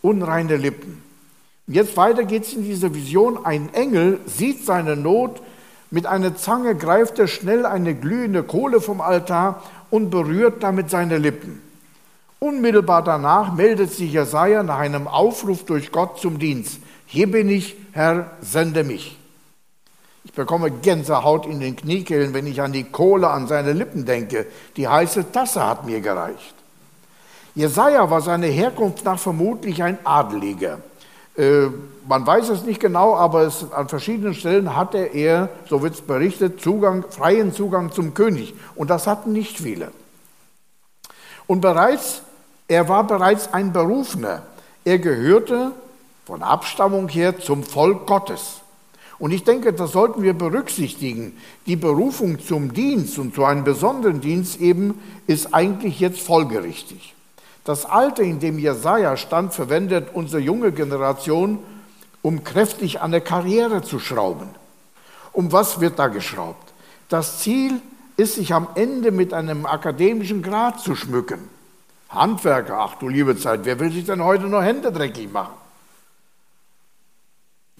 unreine 0.00 0.56
Lippen. 0.56 1.02
Jetzt 1.66 1.96
weiter 1.96 2.24
geht 2.24 2.44
es 2.44 2.54
in 2.54 2.64
dieser 2.64 2.94
Vision, 2.94 3.44
ein 3.44 3.72
Engel 3.74 4.20
sieht 4.26 4.64
seine 4.64 4.96
Not, 4.96 5.40
mit 5.92 6.06
einer 6.06 6.34
Zange 6.34 6.74
greift 6.74 7.18
er 7.18 7.28
schnell 7.28 7.66
eine 7.66 7.94
glühende 7.94 8.42
Kohle 8.42 8.80
vom 8.80 9.02
Altar 9.02 9.62
und 9.90 10.08
berührt 10.08 10.62
damit 10.62 10.88
seine 10.88 11.18
Lippen. 11.18 11.60
Unmittelbar 12.38 13.04
danach 13.04 13.52
meldet 13.52 13.92
sich 13.92 14.10
Jesaja 14.10 14.62
nach 14.62 14.78
einem 14.78 15.06
Aufruf 15.06 15.66
durch 15.66 15.92
Gott 15.92 16.18
zum 16.18 16.38
Dienst. 16.38 16.80
Hier 17.04 17.30
bin 17.30 17.50
ich, 17.50 17.76
Herr, 17.92 18.30
sende 18.40 18.84
mich. 18.84 19.18
Ich 20.24 20.32
bekomme 20.32 20.70
Gänsehaut 20.70 21.44
in 21.44 21.60
den 21.60 21.76
Kniekehlen, 21.76 22.32
wenn 22.32 22.46
ich 22.46 22.62
an 22.62 22.72
die 22.72 22.84
Kohle 22.84 23.28
an 23.28 23.46
seine 23.46 23.74
Lippen 23.74 24.06
denke. 24.06 24.46
Die 24.78 24.88
heiße 24.88 25.30
Tasse 25.30 25.66
hat 25.66 25.84
mir 25.84 26.00
gereicht. 26.00 26.54
Jesaja 27.54 28.08
war 28.08 28.22
seine 28.22 28.46
Herkunft 28.46 29.04
nach 29.04 29.18
vermutlich 29.18 29.82
ein 29.82 29.98
Adeliger. 30.04 30.78
Äh, 31.36 31.68
man 32.06 32.26
weiß 32.26 32.48
es 32.50 32.64
nicht 32.64 32.80
genau, 32.80 33.14
aber 33.14 33.42
es, 33.42 33.72
an 33.72 33.88
verschiedenen 33.88 34.34
Stellen 34.34 34.76
hatte 34.76 34.98
er, 34.98 35.48
so 35.68 35.82
wird 35.82 35.94
es 35.94 36.00
berichtet, 36.00 36.60
Zugang, 36.60 37.04
freien 37.08 37.52
Zugang 37.52 37.92
zum 37.92 38.14
König. 38.14 38.54
Und 38.74 38.90
das 38.90 39.06
hatten 39.06 39.32
nicht 39.32 39.58
viele. 39.58 39.92
Und 41.46 41.60
bereits, 41.60 42.22
er 42.68 42.88
war 42.88 43.06
bereits 43.06 43.52
ein 43.52 43.72
Berufener. 43.72 44.42
Er 44.84 44.98
gehörte 44.98 45.72
von 46.24 46.42
Abstammung 46.42 47.08
her 47.08 47.38
zum 47.38 47.62
Volk 47.62 48.06
Gottes. 48.06 48.60
Und 49.18 49.30
ich 49.30 49.44
denke, 49.44 49.72
das 49.72 49.92
sollten 49.92 50.22
wir 50.22 50.34
berücksichtigen. 50.34 51.36
Die 51.66 51.76
Berufung 51.76 52.40
zum 52.40 52.72
Dienst 52.72 53.18
und 53.18 53.34
zu 53.34 53.44
einem 53.44 53.62
besonderen 53.62 54.20
Dienst 54.20 54.60
eben 54.60 55.00
ist 55.28 55.54
eigentlich 55.54 56.00
jetzt 56.00 56.20
folgerichtig. 56.20 57.14
Das 57.64 57.84
Alter, 57.84 58.22
in 58.22 58.40
dem 58.40 58.58
Jesaja 58.58 59.16
stand, 59.16 59.54
verwendet 59.54 60.08
unsere 60.12 60.42
junge 60.42 60.72
Generation, 60.72 61.58
um 62.20 62.44
kräftig 62.44 63.00
an 63.00 63.12
der 63.12 63.20
Karriere 63.20 63.82
zu 63.82 63.98
schrauben. 63.98 64.48
Um 65.32 65.52
was 65.52 65.80
wird 65.80 65.98
da 65.98 66.08
geschraubt? 66.08 66.72
Das 67.08 67.38
Ziel 67.38 67.80
ist, 68.16 68.34
sich 68.34 68.52
am 68.52 68.68
Ende 68.74 69.10
mit 69.10 69.32
einem 69.32 69.66
akademischen 69.66 70.42
Grad 70.42 70.80
zu 70.80 70.94
schmücken. 70.94 71.48
Handwerker, 72.08 72.78
ach 72.78 72.96
du 72.96 73.08
liebe 73.08 73.36
Zeit, 73.36 73.60
wer 73.64 73.78
will 73.78 73.90
sich 73.90 74.04
denn 74.04 74.22
heute 74.22 74.44
noch 74.44 74.62
Hände 74.62 74.92
dreckig 74.92 75.32
machen? 75.32 75.54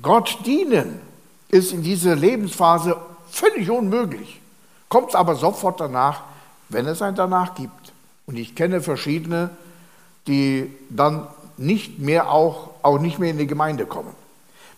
Gott 0.00 0.38
dienen, 0.46 1.00
ist 1.48 1.72
in 1.72 1.82
dieser 1.82 2.16
Lebensphase 2.16 2.96
völlig 3.30 3.70
unmöglich. 3.70 4.40
Kommt 4.88 5.14
aber 5.14 5.36
sofort 5.36 5.80
danach, 5.80 6.22
wenn 6.70 6.86
es 6.86 7.02
ein 7.02 7.14
danach 7.14 7.54
gibt. 7.54 7.92
Und 8.26 8.36
ich 8.36 8.54
kenne 8.54 8.80
verschiedene, 8.80 9.50
die 10.26 10.71
dann 10.91 11.26
nicht 11.57 11.99
mehr 11.99 12.31
auch, 12.31 12.71
auch 12.83 12.99
nicht 12.99 13.19
mehr 13.19 13.31
in 13.31 13.38
die 13.38 13.47
Gemeinde 13.47 13.87
kommen. 13.87 14.11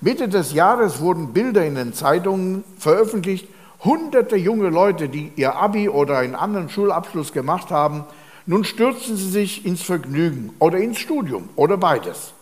Mitte 0.00 0.28
des 0.28 0.52
Jahres 0.52 1.00
wurden 1.00 1.32
Bilder 1.32 1.64
in 1.64 1.76
den 1.76 1.94
Zeitungen 1.94 2.64
veröffentlicht. 2.78 3.48
Hunderte 3.82 4.36
junge 4.36 4.68
Leute, 4.68 5.08
die 5.08 5.32
ihr 5.36 5.56
Abi 5.56 5.88
oder 5.88 6.18
einen 6.18 6.34
anderen 6.34 6.68
Schulabschluss 6.68 7.32
gemacht 7.32 7.70
haben, 7.70 8.04
nun 8.46 8.64
stürzen 8.64 9.16
sie 9.16 9.30
sich 9.30 9.64
ins 9.64 9.82
Vergnügen 9.82 10.54
oder 10.58 10.78
ins 10.78 10.98
Studium 10.98 11.48
oder 11.56 11.76
beides. 11.76 12.32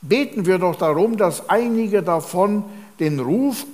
Beten 0.00 0.46
wir 0.46 0.58
doch 0.58 0.76
darum, 0.76 1.16
dass 1.16 1.48
einige 1.48 2.02
davon 2.02 2.64
den 3.00 3.18
Ruf 3.18 3.66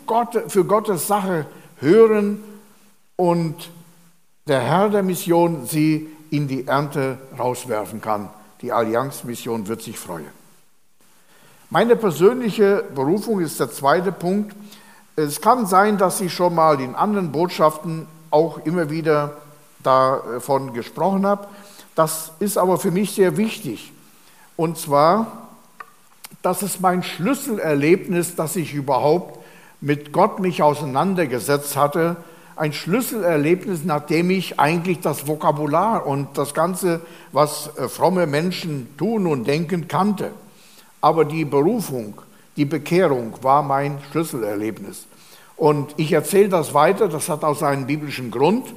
für 0.48 0.64
Gottes 0.64 1.06
Sache 1.06 1.46
hören 1.80 2.42
und 3.16 3.70
der 4.46 4.60
Herr 4.60 4.88
der 4.88 5.02
Mission 5.02 5.66
sie 5.66 6.08
in 6.30 6.48
die 6.48 6.66
Ernte 6.66 7.18
rauswerfen 7.38 8.00
kann. 8.00 8.28
Die 8.64 8.72
Allianzmission 8.72 9.68
wird 9.68 9.82
sich 9.82 9.98
freuen. 9.98 10.30
Meine 11.68 11.96
persönliche 11.96 12.82
Berufung 12.94 13.40
ist 13.40 13.60
der 13.60 13.70
zweite 13.70 14.10
Punkt. 14.10 14.56
Es 15.16 15.42
kann 15.42 15.66
sein, 15.66 15.98
dass 15.98 16.22
ich 16.22 16.32
schon 16.32 16.54
mal 16.54 16.80
in 16.80 16.94
anderen 16.94 17.30
Botschaften 17.30 18.06
auch 18.30 18.64
immer 18.64 18.88
wieder 18.88 19.36
davon 19.82 20.72
gesprochen 20.72 21.26
habe. 21.26 21.46
Das 21.94 22.32
ist 22.38 22.56
aber 22.56 22.78
für 22.78 22.90
mich 22.90 23.14
sehr 23.14 23.36
wichtig. 23.36 23.92
Und 24.56 24.78
zwar 24.78 25.44
das 26.40 26.62
ist 26.62 26.80
mein 26.80 27.02
Schlüsselerlebnis, 27.02 28.34
dass 28.34 28.56
ich 28.56 28.72
überhaupt 28.72 29.44
mit 29.82 30.10
Gott 30.10 30.40
mich 30.40 30.62
auseinandergesetzt 30.62 31.76
hatte. 31.76 32.16
Ein 32.56 32.72
Schlüsselerlebnis, 32.72 33.84
nachdem 33.84 34.30
ich 34.30 34.60
eigentlich 34.60 35.00
das 35.00 35.26
Vokabular 35.26 36.06
und 36.06 36.38
das 36.38 36.54
Ganze, 36.54 37.00
was 37.32 37.70
äh, 37.76 37.88
fromme 37.88 38.26
Menschen 38.26 38.96
tun 38.96 39.26
und 39.26 39.44
denken, 39.44 39.88
kannte. 39.88 40.30
Aber 41.00 41.24
die 41.24 41.44
Berufung, 41.44 42.20
die 42.56 42.64
Bekehrung 42.64 43.34
war 43.42 43.62
mein 43.62 43.98
Schlüsselerlebnis. 44.10 45.06
Und 45.56 45.94
ich 45.96 46.12
erzähle 46.12 46.48
das 46.48 46.74
weiter, 46.74 47.08
das 47.08 47.28
hat 47.28 47.44
auch 47.44 47.56
seinen 47.56 47.86
biblischen 47.86 48.30
Grund. 48.30 48.72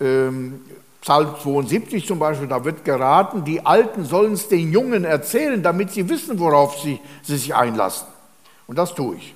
Ähm, 0.00 0.60
Psalm 1.00 1.34
72 1.42 2.06
zum 2.06 2.18
Beispiel, 2.18 2.48
da 2.48 2.64
wird 2.64 2.84
geraten, 2.84 3.44
die 3.44 3.64
Alten 3.64 4.04
sollen 4.04 4.32
es 4.32 4.48
den 4.48 4.72
Jungen 4.72 5.04
erzählen, 5.04 5.62
damit 5.62 5.92
sie 5.92 6.08
wissen, 6.08 6.38
worauf 6.38 6.80
sie, 6.80 7.00
sie 7.22 7.36
sich 7.36 7.54
einlassen. 7.54 8.06
Und 8.66 8.76
das 8.76 8.94
tue 8.94 9.16
ich. 9.16 9.34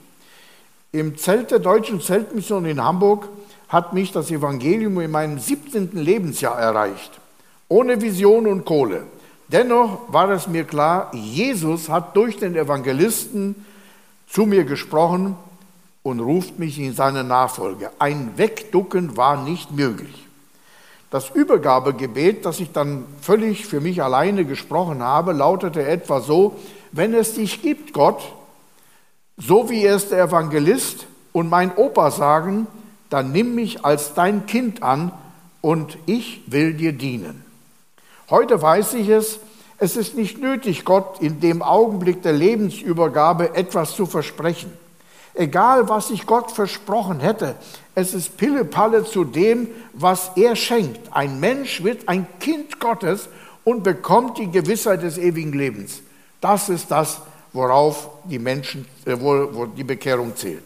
Im 0.90 1.16
Zelt 1.16 1.50
der 1.50 1.58
Deutschen 1.58 2.00
Zeltmission 2.00 2.66
in 2.66 2.82
Hamburg 2.82 3.28
hat 3.72 3.94
mich 3.94 4.12
das 4.12 4.30
Evangelium 4.30 5.00
in 5.00 5.10
meinem 5.10 5.38
17. 5.38 5.92
Lebensjahr 5.94 6.58
erreicht. 6.58 7.18
Ohne 7.68 8.02
Vision 8.02 8.46
und 8.46 8.66
Kohle. 8.66 9.04
Dennoch 9.48 10.12
war 10.12 10.28
es 10.30 10.46
mir 10.46 10.64
klar, 10.64 11.10
Jesus 11.14 11.88
hat 11.88 12.14
durch 12.14 12.36
den 12.36 12.54
Evangelisten 12.54 13.64
zu 14.28 14.44
mir 14.44 14.64
gesprochen 14.64 15.36
und 16.02 16.20
ruft 16.20 16.58
mich 16.58 16.78
in 16.78 16.92
seine 16.92 17.24
Nachfolge. 17.24 17.90
Ein 17.98 18.32
Wegducken 18.36 19.16
war 19.16 19.42
nicht 19.42 19.70
möglich. 19.72 20.26
Das 21.10 21.30
Übergabegebet, 21.30 22.44
das 22.44 22.60
ich 22.60 22.72
dann 22.72 23.06
völlig 23.22 23.66
für 23.66 23.80
mich 23.80 24.02
alleine 24.02 24.44
gesprochen 24.44 25.02
habe, 25.02 25.32
lautete 25.32 25.86
etwa 25.86 26.20
so, 26.20 26.56
wenn 26.90 27.14
es 27.14 27.34
dich 27.34 27.62
gibt, 27.62 27.94
Gott, 27.94 28.22
so 29.38 29.70
wie 29.70 29.86
es 29.86 30.10
der 30.10 30.24
Evangelist 30.24 31.06
und 31.32 31.48
mein 31.48 31.74
Opa 31.74 32.10
sagen, 32.10 32.66
dann 33.12 33.32
nimm 33.32 33.54
mich 33.54 33.84
als 33.84 34.14
dein 34.14 34.46
Kind 34.46 34.82
an 34.82 35.12
und 35.60 35.98
ich 36.06 36.42
will 36.46 36.74
dir 36.74 36.92
dienen. 36.92 37.44
Heute 38.30 38.60
weiß 38.60 38.94
ich 38.94 39.08
es, 39.08 39.38
es 39.78 39.96
ist 39.96 40.16
nicht 40.16 40.38
nötig, 40.38 40.84
Gott 40.84 41.20
in 41.20 41.40
dem 41.40 41.60
Augenblick 41.60 42.22
der 42.22 42.32
Lebensübergabe 42.32 43.54
etwas 43.54 43.94
zu 43.94 44.06
versprechen. 44.06 44.72
Egal, 45.34 45.88
was 45.88 46.10
ich 46.10 46.26
Gott 46.26 46.50
versprochen 46.50 47.20
hätte, 47.20 47.56
es 47.94 48.14
ist 48.14 48.36
Pillepalle 48.36 49.04
zu 49.04 49.24
dem, 49.24 49.68
was 49.92 50.32
er 50.36 50.56
schenkt. 50.56 51.12
Ein 51.12 51.40
Mensch 51.40 51.82
wird 51.82 52.08
ein 52.08 52.26
Kind 52.38 52.80
Gottes 52.80 53.28
und 53.64 53.82
bekommt 53.82 54.38
die 54.38 54.50
Gewissheit 54.50 55.02
des 55.02 55.18
ewigen 55.18 55.52
Lebens. 55.52 56.00
Das 56.40 56.68
ist 56.68 56.90
das, 56.90 57.20
worauf 57.52 58.08
die 58.24 58.38
Menschen, 58.38 58.86
äh, 59.04 59.16
wo, 59.18 59.48
wo 59.52 59.66
die 59.66 59.84
Bekehrung 59.84 60.34
zählt. 60.36 60.64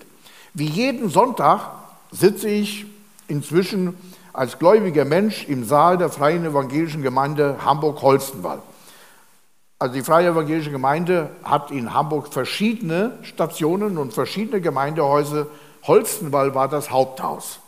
Wie 0.55 0.67
jeden 0.67 1.09
Sonntag 1.09 1.86
sitze 2.11 2.49
ich 2.49 2.87
inzwischen 3.29 3.97
als 4.33 4.59
gläubiger 4.59 5.05
Mensch 5.05 5.49
im 5.49 5.65
Saal 5.65 5.99
der 5.99 6.11
Freien 6.11 6.45
Evangelischen 6.45 7.03
Gemeinde 7.03 7.57
Hamburg-Holstenwald. 7.65 8.61
Also 9.79 9.95
die 9.95 10.03
Freie 10.03 10.29
Evangelische 10.29 10.71
Gemeinde 10.71 11.29
hat 11.43 11.71
in 11.71 11.93
Hamburg 11.93 12.33
verschiedene 12.33 13.19
Stationen 13.23 13.99
und 13.99 14.15
verschiedene 14.15 14.63
Gemeindehäuser. 14.63 15.49
Holstenwall 15.87 16.55
war 16.55 16.69
das 16.69 16.91
Haupthaus. 16.91 17.61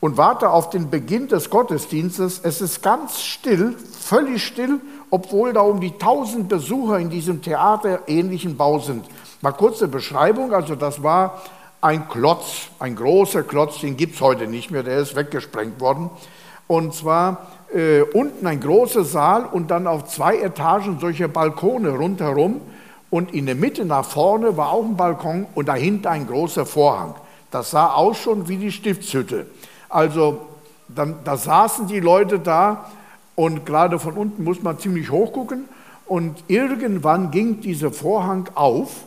Und 0.00 0.16
warte 0.16 0.50
auf 0.50 0.70
den 0.70 0.90
Beginn 0.90 1.28
des 1.28 1.48
Gottesdienstes. 1.48 2.40
Es 2.42 2.60
ist 2.60 2.82
ganz 2.82 3.20
still, 3.20 3.76
völlig 4.00 4.44
still, 4.44 4.80
obwohl 5.10 5.52
da 5.52 5.60
um 5.60 5.80
die 5.80 5.96
tausend 5.96 6.48
Besucher 6.48 6.98
in 6.98 7.08
diesem 7.08 7.40
theaterähnlichen 7.40 8.56
Bau 8.56 8.80
sind. 8.80 9.04
Mal 9.42 9.52
kurze 9.52 9.86
Beschreibung, 9.86 10.52
also 10.52 10.74
das 10.74 11.04
war 11.04 11.40
ein 11.82 12.08
Klotz, 12.08 12.68
ein 12.78 12.94
großer 12.94 13.42
Klotz, 13.42 13.80
den 13.80 13.96
gibt 13.96 14.14
es 14.14 14.20
heute 14.20 14.46
nicht 14.46 14.70
mehr, 14.70 14.84
der 14.84 14.98
ist 14.98 15.16
weggesprengt 15.16 15.80
worden. 15.80 16.10
Und 16.68 16.94
zwar 16.94 17.48
äh, 17.74 18.02
unten 18.02 18.46
ein 18.46 18.60
großer 18.60 19.04
Saal 19.04 19.44
und 19.44 19.70
dann 19.70 19.88
auf 19.88 20.04
zwei 20.04 20.38
Etagen 20.38 20.98
solche 21.00 21.28
Balkone 21.28 21.90
rundherum. 21.90 22.60
Und 23.10 23.34
in 23.34 23.46
der 23.46 23.56
Mitte 23.56 23.84
nach 23.84 24.04
vorne 24.04 24.56
war 24.56 24.70
auch 24.70 24.84
ein 24.84 24.96
Balkon 24.96 25.46
und 25.54 25.68
dahinter 25.68 26.10
ein 26.10 26.26
großer 26.26 26.66
Vorhang. 26.66 27.14
Das 27.50 27.72
sah 27.72 27.92
aus 27.92 28.16
schon 28.16 28.48
wie 28.48 28.56
die 28.56 28.72
Stiftshütte. 28.72 29.46
Also 29.88 30.40
dann, 30.88 31.16
da 31.24 31.36
saßen 31.36 31.88
die 31.88 32.00
Leute 32.00 32.38
da 32.38 32.90
und 33.34 33.66
gerade 33.66 33.98
von 33.98 34.16
unten 34.16 34.44
muss 34.44 34.62
man 34.62 34.78
ziemlich 34.78 35.10
hoch 35.10 35.32
gucken. 35.32 35.68
Und 36.06 36.44
irgendwann 36.46 37.32
ging 37.32 37.60
dieser 37.60 37.90
Vorhang 37.90 38.48
auf 38.54 39.04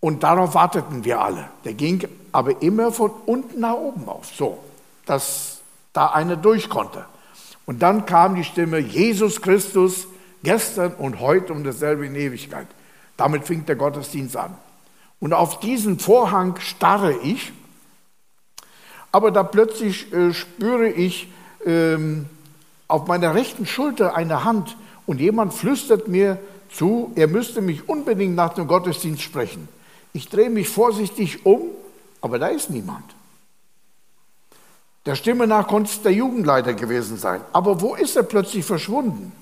und 0.00 0.22
darauf 0.22 0.54
warteten 0.54 1.04
wir 1.04 1.20
alle. 1.20 1.48
Der 1.64 1.74
ging 1.74 2.08
aber 2.32 2.62
immer 2.62 2.90
von 2.92 3.10
unten 3.26 3.60
nach 3.60 3.74
oben 3.74 4.08
auf, 4.08 4.26
so, 4.34 4.58
dass 5.06 5.60
da 5.92 6.06
einer 6.08 6.36
durch 6.36 6.68
konnte. 6.68 7.04
Und 7.66 7.82
dann 7.82 8.06
kam 8.06 8.34
die 8.34 8.44
Stimme, 8.44 8.78
Jesus 8.78 9.42
Christus, 9.42 10.06
gestern 10.42 10.94
und 10.94 11.20
heute 11.20 11.52
und 11.52 11.64
dasselbe 11.64 12.06
in 12.06 12.14
Ewigkeit. 12.14 12.66
Damit 13.16 13.44
fing 13.44 13.66
der 13.66 13.76
Gottesdienst 13.76 14.36
an. 14.36 14.56
Und 15.20 15.34
auf 15.34 15.60
diesen 15.60 15.98
Vorhang 15.98 16.56
starre 16.58 17.12
ich, 17.22 17.52
aber 19.12 19.30
da 19.30 19.42
plötzlich 19.42 20.12
äh, 20.12 20.32
spüre 20.32 20.88
ich 20.88 21.28
ähm, 21.66 22.26
auf 22.88 23.06
meiner 23.06 23.34
rechten 23.34 23.66
Schulter 23.66 24.14
eine 24.14 24.44
Hand 24.44 24.76
und 25.06 25.20
jemand 25.20 25.52
flüstert 25.52 26.08
mir 26.08 26.38
zu, 26.72 27.12
er 27.16 27.26
müsste 27.26 27.60
mich 27.60 27.88
unbedingt 27.88 28.34
nach 28.34 28.54
dem 28.54 28.66
Gottesdienst 28.66 29.22
sprechen. 29.22 29.68
Ich 30.12 30.28
drehe 30.28 30.50
mich 30.50 30.68
vorsichtig 30.68 31.46
um, 31.46 31.62
aber 32.20 32.38
da 32.38 32.48
ist 32.48 32.70
niemand. 32.70 33.04
Der 35.06 35.14
Stimme 35.14 35.46
nach 35.46 35.66
konnte 35.66 35.90
es 35.90 36.02
der 36.02 36.12
Jugendleiter 36.12 36.74
gewesen 36.74 37.16
sein. 37.16 37.40
Aber 37.52 37.80
wo 37.80 37.94
ist 37.94 38.16
er 38.16 38.22
plötzlich 38.22 38.64
verschwunden? 38.64 39.32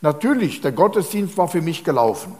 Natürlich, 0.00 0.60
der 0.60 0.72
Gottesdienst 0.72 1.36
war 1.36 1.48
für 1.48 1.60
mich 1.62 1.84
gelaufen. 1.84 2.34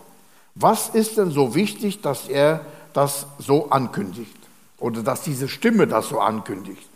Was 0.54 0.88
ist 0.88 1.18
denn 1.18 1.30
so 1.30 1.54
wichtig, 1.54 2.00
dass 2.00 2.28
er 2.28 2.60
das 2.92 3.26
so 3.38 3.70
ankündigt? 3.70 4.36
Oder 4.78 5.02
dass 5.02 5.22
diese 5.22 5.48
Stimme 5.48 5.86
das 5.86 6.08
so 6.08 6.20
ankündigt? 6.20 6.88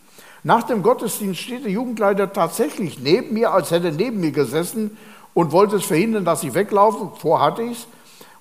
Nach 0.43 0.63
dem 0.63 0.81
Gottesdienst 0.81 1.41
steht 1.41 1.65
der 1.65 1.71
Jugendleiter 1.71 2.31
tatsächlich 2.31 2.99
neben 2.99 3.33
mir, 3.33 3.51
als 3.51 3.71
hätte 3.71 3.87
er 3.87 3.93
neben 3.93 4.21
mir 4.21 4.31
gesessen 4.31 4.97
und 5.33 5.51
wollte 5.51 5.75
es 5.75 5.85
verhindern, 5.85 6.25
dass 6.25 6.43
ich 6.43 6.53
weglaufe. 6.53 7.11
Vor 7.19 7.41
hatte 7.41 7.61
ich 7.63 7.79
es 7.79 7.87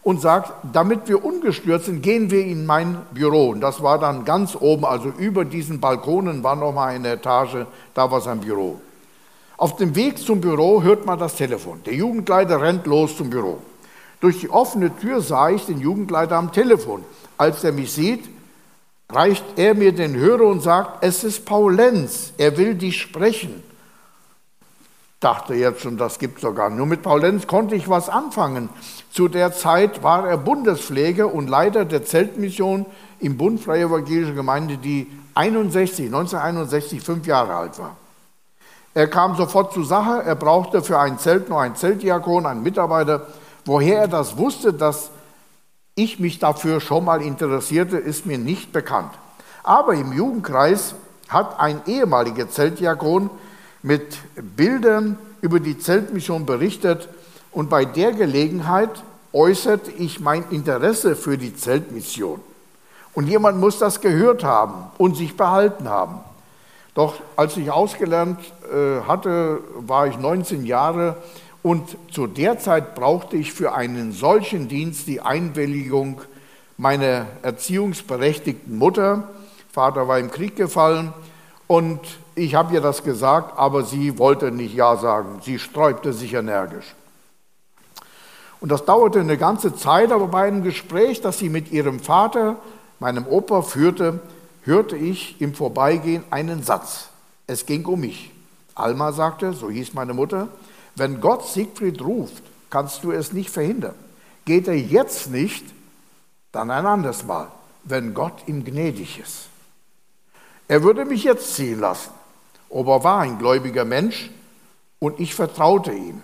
und 0.03 0.21
sagt, 0.21 0.53
damit 0.73 1.09
wir 1.09 1.25
ungestört 1.25 1.85
sind, 1.85 2.03
gehen 2.03 2.31
wir 2.31 2.45
in 2.45 2.67
mein 2.67 2.99
Büro. 3.13 3.51
Und 3.51 3.61
das 3.61 3.83
war 3.83 3.99
dann 3.99 4.25
ganz 4.25 4.57
oben, 4.59 4.85
also 4.85 5.09
über 5.11 5.45
diesen 5.45 5.81
Balkonen 5.81 6.43
war 6.43 6.57
noch 6.57 6.73
mal 6.73 6.89
eine 6.89 7.11
Etage, 7.13 7.67
da 7.95 8.11
war 8.11 8.21
sein 8.21 8.41
Büro. 8.41 8.81
Auf 9.57 9.77
dem 9.77 9.95
Weg 9.97 10.19
zum 10.19 10.41
Büro 10.41 10.83
hört 10.83 11.05
man 11.05 11.19
das 11.19 11.35
Telefon. 11.35 11.83
Der 11.85 11.95
Jugendleiter 11.95 12.61
rennt 12.61 12.87
los 12.87 13.17
zum 13.17 13.31
Büro. 13.31 13.59
Durch 14.21 14.41
die 14.41 14.51
offene 14.51 14.97
Tür 14.97 15.21
sah 15.21 15.51
ich 15.51 15.67
den 15.67 15.81
Jugendleiter 15.81 16.37
am 16.37 16.53
Telefon. 16.53 17.05
Als 17.37 17.63
er 17.65 17.73
mich 17.73 17.93
sieht, 17.93 18.29
reicht 19.11 19.45
er 19.57 19.75
mir 19.75 19.93
den 19.93 20.17
Hörer 20.17 20.45
und 20.47 20.63
sagt, 20.63 21.05
es 21.05 21.25
ist 21.25 21.45
Paul 21.45 21.75
Lenz, 21.75 22.33
er 22.39 22.57
will 22.57 22.75
dich 22.75 23.01
sprechen 23.01 23.63
dachte 25.21 25.55
jetzt 25.55 25.83
schon, 25.83 25.97
das 25.97 26.19
gibt 26.19 26.41
sogar. 26.41 26.71
Nur 26.71 26.87
mit 26.87 27.03
Paul 27.03 27.21
Lenz 27.21 27.47
konnte 27.47 27.75
ich 27.75 27.89
was 27.89 28.09
anfangen. 28.09 28.69
Zu 29.11 29.29
der 29.29 29.53
Zeit 29.53 30.03
war 30.03 30.29
er 30.29 30.37
Bundespfleger 30.37 31.33
und 31.33 31.49
Leiter 31.49 31.85
der 31.85 32.05
Zeltmission 32.05 32.87
im 33.19 33.37
Bund 33.37 33.61
Freie 33.61 33.85
Evangelische 33.85 34.35
Gemeinde, 34.35 34.77
die 34.77 35.11
61, 35.35 36.07
1961 36.07 37.03
fünf 37.03 37.27
Jahre 37.27 37.55
alt 37.55 37.79
war. 37.79 37.97
Er 38.95 39.09
kam 39.09 39.37
sofort 39.37 39.73
zur 39.73 39.85
Sache. 39.85 40.23
Er 40.25 40.35
brauchte 40.35 40.83
für 40.83 40.99
ein 40.99 41.19
Zelt 41.19 41.49
nur 41.49 41.61
einen 41.61 41.77
Zeltdiakon, 41.77 42.47
einen 42.47 42.63
Mitarbeiter. 42.63 43.27
Woher 43.65 44.01
er 44.01 44.09
das 44.09 44.37
wusste, 44.37 44.73
dass 44.73 45.11
ich 45.95 46.21
mich 46.21 46.39
dafür 46.39 46.81
schon 46.81 47.05
mal 47.05 47.23
interessierte, 47.23 47.97
ist 47.97 48.25
mir 48.25 48.39
nicht 48.39 48.73
bekannt. 48.73 49.11
Aber 49.63 49.95
im 49.95 50.13
Jugendkreis 50.13 50.95
hat 51.29 51.61
ein 51.61 51.83
ehemaliger 51.87 52.49
Zeltdiakon 52.49 53.31
mit 53.83 54.19
Bildern 54.57 55.19
über 55.41 55.61
die 55.61 55.79
Zeltmission 55.79 56.47
berichtet 56.47 57.09
und 57.53 57.71
bei 57.71 57.85
der 57.85 58.13
Gelegenheit 58.13 59.03
äußerte 59.33 59.91
ich 59.93 60.21
mein 60.21 60.45
Interesse 60.51 61.17
für 61.17 61.39
die 61.39 61.55
Zeltmission. 61.55 62.41
Und 63.15 63.27
jemand 63.27 63.59
muss 63.59 63.79
das 63.79 64.01
gehört 64.01 64.45
haben 64.45 64.91
und 64.99 65.17
sich 65.17 65.37
behalten 65.37 65.89
haben. 65.89 66.21
Doch 66.95 67.15
als 67.37 67.57
ich 67.57 67.71
ausgelernt 67.71 68.39
äh, 68.73 69.03
hatte, 69.07 69.61
war 69.79 70.07
ich 70.07 70.19
19 70.19 70.67
Jahre 70.67 71.17
und 71.63 71.97
zu 72.13 72.27
der 72.27 72.59
Zeit 72.59 72.95
brauchte 72.95 73.37
ich 73.37 73.53
für 73.53 73.75
einen 73.75 74.13
solchen 74.13 74.69
Dienst 74.69 75.07
die 75.07 75.21
Einwilligung 75.21 76.21
meiner 76.77 77.27
erziehungsberechtigten 77.43 78.77
Mutter. 78.77 79.29
Vater 79.73 80.09
war 80.09 80.19
im 80.19 80.31
Krieg 80.31 80.57
gefallen 80.57 81.13
und 81.67 82.01
ich 82.39 82.55
habe 82.55 82.75
ihr 82.75 82.81
das 82.81 83.03
gesagt, 83.03 83.59
aber 83.59 83.85
sie 83.85 84.19
wollte 84.19 84.51
nicht 84.51 84.75
Ja 84.75 84.97
sagen. 84.97 85.41
Sie 85.43 85.59
sträubte 85.59 86.13
sich 86.13 86.35
energisch. 86.35 86.95
Und 88.61 88.71
das 88.71 88.85
dauerte 88.85 89.21
eine 89.21 89.37
ganze 89.37 89.75
Zeit, 89.75 90.11
aber 90.11 90.29
bei 90.29 90.47
einem 90.47 90.63
Gespräch, 90.63 91.21
das 91.21 91.39
sie 91.39 91.49
mit 91.49 91.71
ihrem 91.71 92.01
Vater, 92.01 92.57
meinem 92.99 93.27
Opa, 93.27 93.63
führte, 93.63 94.21
hörte 94.63 94.97
ich 94.97 95.41
im 95.41 95.55
Vorbeigehen 95.55 96.25
einen 96.31 96.63
Satz. 96.63 97.09
Es 97.47 97.67
ging 97.67 97.85
um 97.87 98.01
mich. 98.01 98.33
Alma 98.75 99.13
sagte, 99.13 99.53
so 99.53 99.71
hieß 99.71 99.95
meine 99.95 100.15
Mutter, 100.15 100.49
wenn 100.95 101.21
Gott 101.21 101.47
Siegfried 101.47 102.03
ruft, 102.03 102.43
kannst 102.71 103.05
du 103.05 103.13
es 103.13 103.33
nicht 103.33 103.51
verhindern. 103.51 103.95
Geht 104.45 104.69
er 104.69 104.77
jetzt 104.77 105.31
nicht, 105.31 105.65
dann 106.53 106.71
ein 106.71 106.87
anderes 106.87 107.25
Mal, 107.25 107.49
wenn 107.85 108.15
Gott 108.15 108.35
ihm 108.47 108.65
gnädig 108.65 109.21
ist. 109.21 109.49
Er 110.67 110.83
würde 110.83 111.05
mich 111.05 111.25
jetzt 111.25 111.55
ziehen 111.55 111.81
lassen. 111.81 112.11
Ober 112.69 113.03
war 113.05 113.21
ein 113.21 113.39
gläubiger 113.39 113.85
Mensch 113.85 114.31
und 114.99 115.21
ich 115.21 115.35
vertraute 115.35 115.93
ihm. 115.93 116.21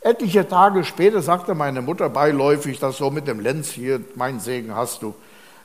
Etliche 0.00 0.46
Tage 0.46 0.84
später 0.84 1.22
sagte 1.22 1.54
meine 1.54 1.82
Mutter 1.82 2.08
beiläufig, 2.08 2.78
dass 2.78 2.98
so 2.98 3.10
mit 3.10 3.26
dem 3.26 3.40
Lenz 3.40 3.70
hier, 3.70 4.00
mein 4.14 4.38
Segen 4.38 4.74
hast 4.74 5.02
du, 5.02 5.14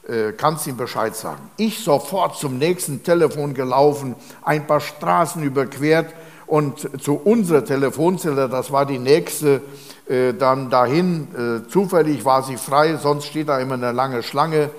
äh, 0.07 0.31
kannst 0.31 0.65
ihm 0.65 0.77
Bescheid 0.77 1.15
sagen. 1.15 1.51
Ich 1.57 1.83
sofort 1.83 2.37
zum 2.37 2.57
nächsten 2.57 3.03
Telefon 3.03 3.53
gelaufen, 3.53 4.15
ein 4.41 4.65
paar 4.65 4.79
Straßen 4.79 5.43
überquert 5.43 6.11
und 6.47 7.01
zu 7.01 7.15
unserer 7.15 7.63
Telefonzelle, 7.63 8.49
das 8.49 8.71
war 8.71 8.85
die 8.85 8.97
nächste, 8.97 9.61
äh, 10.09 10.33
dann 10.33 10.69
dahin. 10.69 11.27
Äh, 11.65 11.69
zufällig 11.69 12.25
war 12.25 12.43
sie 12.43 12.57
frei, 12.57 12.97
sonst 12.97 13.27
steht 13.27 13.47
da 13.47 13.59
immer 13.59 13.75
eine 13.75 13.91
lange 13.91 14.23
Schlange. 14.23 14.71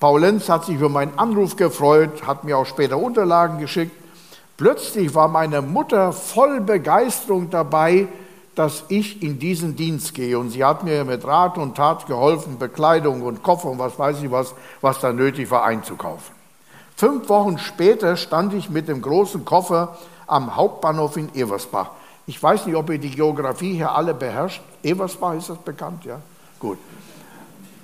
Paul 0.00 0.20
Lenz 0.20 0.48
hat 0.48 0.64
sich 0.64 0.74
über 0.74 0.88
meinen 0.88 1.18
Anruf 1.18 1.56
gefreut, 1.56 2.26
hat 2.26 2.44
mir 2.44 2.58
auch 2.58 2.66
später 2.66 2.98
Unterlagen 2.98 3.58
geschickt. 3.58 3.92
Plötzlich 4.58 5.14
war 5.14 5.28
meine 5.28 5.62
Mutter 5.62 6.12
voll 6.12 6.60
Begeisterung 6.60 7.48
dabei, 7.48 8.08
dass 8.56 8.82
ich 8.88 9.22
in 9.22 9.38
diesen 9.38 9.76
Dienst 9.76 10.14
gehe. 10.14 10.36
Und 10.36 10.50
sie 10.50 10.64
hat 10.64 10.82
mir 10.82 11.04
mit 11.04 11.24
Rat 11.24 11.56
und 11.58 11.76
Tat 11.76 12.08
geholfen, 12.08 12.58
Bekleidung 12.58 13.22
und 13.22 13.44
Koffer 13.44 13.70
und 13.70 13.78
was 13.78 13.96
weiß 13.96 14.20
ich 14.20 14.32
was, 14.32 14.52
was 14.80 14.98
da 14.98 15.12
nötig 15.12 15.48
war, 15.52 15.64
einzukaufen. 15.64 16.34
Fünf 16.96 17.28
Wochen 17.28 17.58
später 17.58 18.16
stand 18.16 18.52
ich 18.52 18.68
mit 18.68 18.88
dem 18.88 19.00
großen 19.00 19.44
Koffer 19.44 19.96
am 20.26 20.56
Hauptbahnhof 20.56 21.16
in 21.16 21.32
Eversbach. 21.36 21.90
Ich 22.26 22.42
weiß 22.42 22.66
nicht, 22.66 22.74
ob 22.74 22.90
ihr 22.90 22.98
die 22.98 23.12
Geografie 23.12 23.74
hier 23.74 23.92
alle 23.92 24.12
beherrscht. 24.12 24.60
Eversbach 24.82 25.34
ist 25.34 25.50
das 25.50 25.58
bekannt, 25.58 26.04
ja? 26.04 26.20
Gut. 26.58 26.78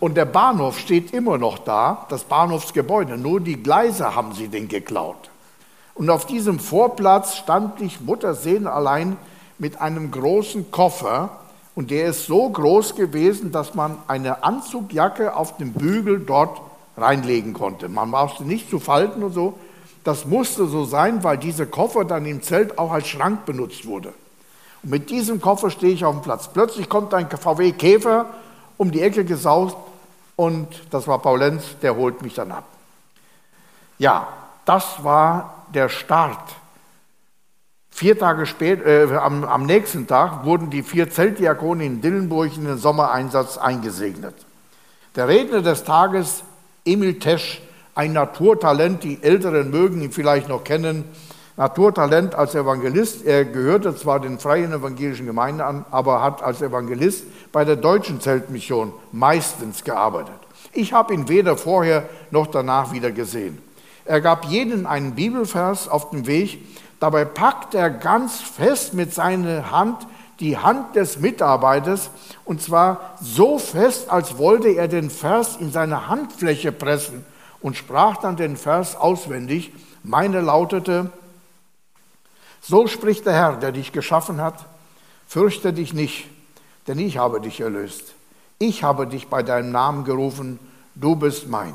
Und 0.00 0.16
der 0.16 0.24
Bahnhof 0.24 0.80
steht 0.80 1.12
immer 1.12 1.38
noch 1.38 1.58
da, 1.58 2.04
das 2.08 2.24
Bahnhofsgebäude, 2.24 3.16
nur 3.16 3.40
die 3.40 3.62
Gleise 3.62 4.16
haben 4.16 4.32
sie 4.32 4.48
den 4.48 4.66
geklaut. 4.66 5.30
Und 5.94 6.10
auf 6.10 6.26
diesem 6.26 6.58
Vorplatz 6.58 7.36
stand 7.36 7.80
ich 7.80 8.00
Muttersehen 8.00 8.66
allein 8.66 9.16
mit 9.58 9.80
einem 9.80 10.10
großen 10.10 10.70
Koffer. 10.70 11.30
Und 11.74 11.90
der 11.90 12.06
ist 12.06 12.26
so 12.26 12.48
groß 12.48 12.96
gewesen, 12.96 13.52
dass 13.52 13.74
man 13.74 13.98
eine 14.08 14.44
Anzugjacke 14.44 15.36
auf 15.36 15.56
dem 15.56 15.72
Bügel 15.72 16.20
dort 16.20 16.60
reinlegen 16.96 17.52
konnte. 17.52 17.88
Man 17.88 18.10
brauchte 18.10 18.44
nicht 18.44 18.70
zu 18.70 18.78
falten 18.78 19.22
und 19.22 19.32
so. 19.32 19.54
Das 20.04 20.26
musste 20.26 20.66
so 20.66 20.84
sein, 20.84 21.24
weil 21.24 21.38
dieser 21.38 21.66
Koffer 21.66 22.04
dann 22.04 22.26
im 22.26 22.42
Zelt 22.42 22.78
auch 22.78 22.92
als 22.92 23.08
Schrank 23.08 23.46
benutzt 23.46 23.86
wurde. 23.86 24.12
Und 24.82 24.90
mit 24.90 25.10
diesem 25.10 25.40
Koffer 25.40 25.70
stehe 25.70 25.94
ich 25.94 26.04
auf 26.04 26.14
dem 26.14 26.22
Platz. 26.22 26.48
Plötzlich 26.52 26.88
kommt 26.88 27.14
ein 27.14 27.28
VW 27.28 27.72
Käfer 27.72 28.26
um 28.76 28.90
die 28.90 29.00
Ecke 29.00 29.24
gesaust 29.24 29.76
und 30.36 30.68
das 30.90 31.06
war 31.06 31.20
Paul 31.20 31.38
Lenz, 31.38 31.64
der 31.80 31.96
holt 31.96 32.22
mich 32.22 32.34
dann 32.34 32.52
ab. 32.52 32.64
Ja, 33.98 34.26
das 34.64 35.02
war 35.02 35.53
der 35.74 35.88
Start. 35.88 36.56
Vier 37.90 38.18
Tage 38.18 38.46
später, 38.46 38.86
äh, 38.86 39.16
am, 39.16 39.44
am 39.44 39.66
nächsten 39.66 40.06
Tag 40.06 40.44
wurden 40.44 40.70
die 40.70 40.82
vier 40.82 41.10
Zeltdiakone 41.10 41.84
in 41.84 42.00
Dillenburg 42.00 42.56
in 42.56 42.64
den 42.64 42.78
Sommereinsatz 42.78 43.56
eingesegnet. 43.56 44.34
Der 45.14 45.28
Redner 45.28 45.62
des 45.62 45.84
Tages, 45.84 46.42
Emil 46.84 47.20
Tesch, 47.20 47.62
ein 47.94 48.12
Naturtalent, 48.12 49.04
die 49.04 49.22
Älteren 49.22 49.70
mögen 49.70 50.02
ihn 50.02 50.10
vielleicht 50.10 50.48
noch 50.48 50.64
kennen, 50.64 51.04
Naturtalent 51.56 52.34
als 52.34 52.56
Evangelist. 52.56 53.24
Er 53.24 53.44
gehörte 53.44 53.94
zwar 53.94 54.18
den 54.18 54.40
freien 54.40 54.72
evangelischen 54.72 55.26
Gemeinden 55.26 55.60
an, 55.60 55.84
aber 55.92 56.20
hat 56.20 56.42
als 56.42 56.62
Evangelist 56.62 57.24
bei 57.52 57.64
der 57.64 57.76
deutschen 57.76 58.20
Zeltmission 58.20 58.92
meistens 59.12 59.84
gearbeitet. 59.84 60.34
Ich 60.72 60.92
habe 60.92 61.14
ihn 61.14 61.28
weder 61.28 61.56
vorher 61.56 62.08
noch 62.32 62.48
danach 62.48 62.92
wieder 62.92 63.12
gesehen. 63.12 63.62
Er 64.04 64.20
gab 64.20 64.46
jedem 64.46 64.86
einen 64.86 65.14
Bibelvers 65.14 65.88
auf 65.88 66.10
dem 66.10 66.26
Weg. 66.26 66.64
Dabei 67.00 67.24
packt 67.24 67.74
er 67.74 67.90
ganz 67.90 68.40
fest 68.40 68.94
mit 68.94 69.12
seiner 69.12 69.70
Hand 69.70 70.06
die 70.40 70.58
Hand 70.58 70.96
des 70.96 71.20
Mitarbeiters 71.20 72.10
und 72.44 72.60
zwar 72.60 73.16
so 73.20 73.58
fest, 73.58 74.10
als 74.10 74.36
wollte 74.36 74.68
er 74.68 74.88
den 74.88 75.10
Vers 75.10 75.56
in 75.56 75.70
seine 75.70 76.08
Handfläche 76.08 76.72
pressen 76.72 77.24
und 77.60 77.76
sprach 77.76 78.16
dann 78.18 78.36
den 78.36 78.56
Vers 78.56 78.96
auswendig. 78.96 79.72
Meine 80.02 80.40
lautete, 80.40 81.10
so 82.60 82.86
spricht 82.86 83.26
der 83.26 83.34
Herr, 83.34 83.56
der 83.56 83.72
dich 83.72 83.92
geschaffen 83.92 84.40
hat, 84.40 84.66
fürchte 85.26 85.72
dich 85.72 85.94
nicht, 85.94 86.26
denn 86.86 86.98
ich 86.98 87.18
habe 87.18 87.40
dich 87.40 87.60
erlöst. 87.60 88.14
Ich 88.58 88.82
habe 88.82 89.06
dich 89.06 89.28
bei 89.28 89.42
deinem 89.42 89.72
Namen 89.72 90.04
gerufen, 90.04 90.58
du 90.94 91.16
bist 91.16 91.48
mein. 91.48 91.74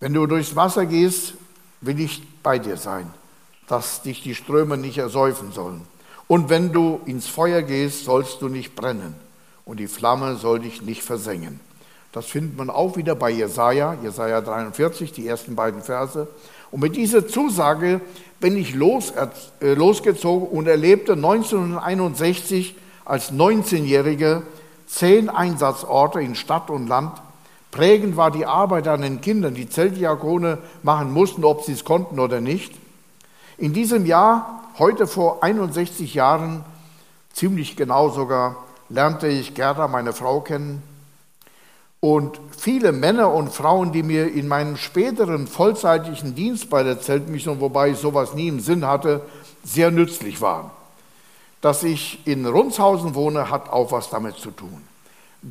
Wenn 0.00 0.14
du 0.14 0.26
durchs 0.26 0.56
Wasser 0.56 0.86
gehst, 0.86 1.34
will 1.82 2.00
ich 2.00 2.22
bei 2.42 2.58
dir 2.58 2.76
sein, 2.76 3.06
dass 3.68 4.02
dich 4.02 4.22
die 4.22 4.34
Ströme 4.34 4.76
nicht 4.76 4.98
ersäufen 4.98 5.52
sollen. 5.52 5.82
Und 6.26 6.48
wenn 6.48 6.72
du 6.72 7.00
ins 7.04 7.26
Feuer 7.26 7.62
gehst, 7.62 8.04
sollst 8.04 8.40
du 8.40 8.48
nicht 8.48 8.74
brennen 8.74 9.14
und 9.64 9.78
die 9.78 9.88
Flamme 9.88 10.36
soll 10.36 10.60
dich 10.60 10.82
nicht 10.82 11.02
versengen. 11.02 11.60
Das 12.12 12.26
findet 12.26 12.56
man 12.56 12.70
auch 12.70 12.96
wieder 12.96 13.14
bei 13.14 13.30
Jesaja, 13.30 13.96
Jesaja 14.02 14.40
43, 14.40 15.12
die 15.12 15.28
ersten 15.28 15.54
beiden 15.54 15.82
Verse. 15.82 16.26
Und 16.70 16.80
mit 16.80 16.96
dieser 16.96 17.28
Zusage 17.28 18.00
bin 18.40 18.56
ich 18.56 18.74
los, 18.74 19.12
äh, 19.60 19.74
losgezogen 19.74 20.48
und 20.48 20.66
erlebte 20.66 21.12
1961 21.12 22.74
als 23.04 23.32
19-Jähriger 23.32 24.42
zehn 24.86 25.28
Einsatzorte 25.28 26.20
in 26.20 26.34
Stadt 26.34 26.70
und 26.70 26.88
Land. 26.88 27.12
Prägend 27.70 28.16
war 28.16 28.30
die 28.30 28.46
Arbeit 28.46 28.88
an 28.88 29.02
den 29.02 29.20
Kindern, 29.20 29.54
die 29.54 29.68
Zeltdiakone 29.68 30.58
machen 30.82 31.12
mussten, 31.12 31.44
ob 31.44 31.62
sie 31.62 31.72
es 31.72 31.84
konnten 31.84 32.18
oder 32.18 32.40
nicht. 32.40 32.74
In 33.58 33.72
diesem 33.72 34.06
Jahr, 34.06 34.64
heute 34.78 35.06
vor 35.06 35.42
61 35.44 36.14
Jahren, 36.14 36.64
ziemlich 37.32 37.76
genau 37.76 38.08
sogar, 38.08 38.56
lernte 38.88 39.28
ich 39.28 39.54
Gerda, 39.54 39.86
meine 39.86 40.12
Frau, 40.12 40.40
kennen. 40.40 40.82
Und 42.00 42.40
viele 42.56 42.92
Männer 42.92 43.32
und 43.32 43.52
Frauen, 43.52 43.92
die 43.92 44.02
mir 44.02 44.32
in 44.32 44.48
meinem 44.48 44.76
späteren 44.76 45.46
vollzeitlichen 45.46 46.34
Dienst 46.34 46.70
bei 46.70 46.82
der 46.82 47.00
Zeltmission, 47.00 47.60
wobei 47.60 47.90
ich 47.90 47.98
sowas 47.98 48.34
nie 48.34 48.48
im 48.48 48.60
Sinn 48.60 48.86
hatte, 48.86 49.20
sehr 49.62 49.90
nützlich 49.90 50.40
waren. 50.40 50.70
Dass 51.60 51.82
ich 51.82 52.26
in 52.26 52.46
Runshausen 52.46 53.14
wohne, 53.14 53.50
hat 53.50 53.68
auch 53.68 53.92
was 53.92 54.08
damit 54.08 54.36
zu 54.36 54.50
tun. 54.50 54.82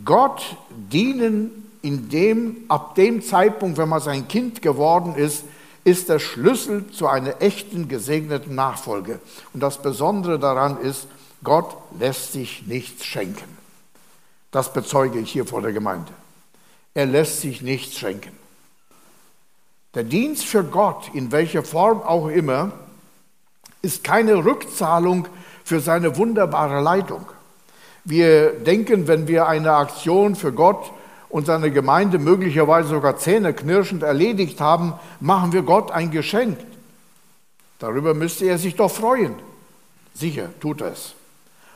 Gott 0.04 0.58
dienen 0.70 1.69
in 1.82 2.10
dem, 2.10 2.58
ab 2.68 2.96
dem 2.96 3.22
Zeitpunkt, 3.22 3.78
wenn 3.78 3.89
man 3.89 4.02
sein 4.02 4.28
Kind 4.28 4.62
geworden 4.62 5.15
ist, 5.15 5.44
ist 5.84 6.10
der 6.10 6.20
Schlüssel 6.20 6.89
zu 6.92 7.08
einer 7.08 7.42
echten 7.42 7.88
gesegneten 7.88 8.54
Nachfolge. 8.56 9.20
Und 9.54 9.62
das 9.62 9.82
Besondere 9.82 10.38
daran 10.38 10.80
ist, 10.82 11.08
Gott 11.44 11.76
lässt 11.98 12.34
sich 12.34 12.63
nichts 12.68 13.06
schenken. 13.06 13.58
Das 14.52 14.74
bezeuge 14.74 15.20
ich 15.20 15.32
hier 15.32 15.46
vor 15.46 15.62
der 15.62 15.72
Gemeinde. 15.72 16.12
Er 16.94 17.06
lässt 17.06 17.42
sich 17.42 17.62
nichts 17.62 17.98
schenken. 17.98 18.32
Der 19.96 20.04
Dienst 20.04 20.46
für 20.46 20.63
Gott, 20.63 21.10
in 21.13 21.32
welcher 21.32 21.63
Form 21.63 22.02
auch 22.02 22.28
immer, 22.28 22.72
ist 23.82 24.04
keine 24.04 24.44
Rückzahlung 24.44 25.28
für 25.63 25.80
seine 25.80 26.18
wunderbare 26.18 26.82
Leitung. 26.82 27.26
Wir 28.04 28.52
denken, 28.52 29.08
wenn 29.08 29.28
wir 29.28 29.48
eine 29.48 29.74
Aktion 29.74 30.36
für 30.36 30.52
Gott 30.52 30.92
und 31.30 31.46
seine 31.46 31.72
Gemeinde 31.72 32.18
möglicherweise 32.18 32.89
sogar 32.89 33.18
zähneknirschend 33.18 34.04
erledigt 34.04 34.60
haben, 34.60 34.94
machen 35.20 35.54
wir 35.54 35.62
Gott 35.62 35.92
ein 35.92 36.12
Geschenk. 36.12 36.58
Darüber 37.78 38.13
müsste 38.13 38.46
er 38.46 38.58
sich 38.58 38.76
doch 38.76 38.92
freuen. 38.92 39.36
Sicher 40.13 40.50
tut 40.60 40.82
er 40.82 40.92
es. 40.92 41.13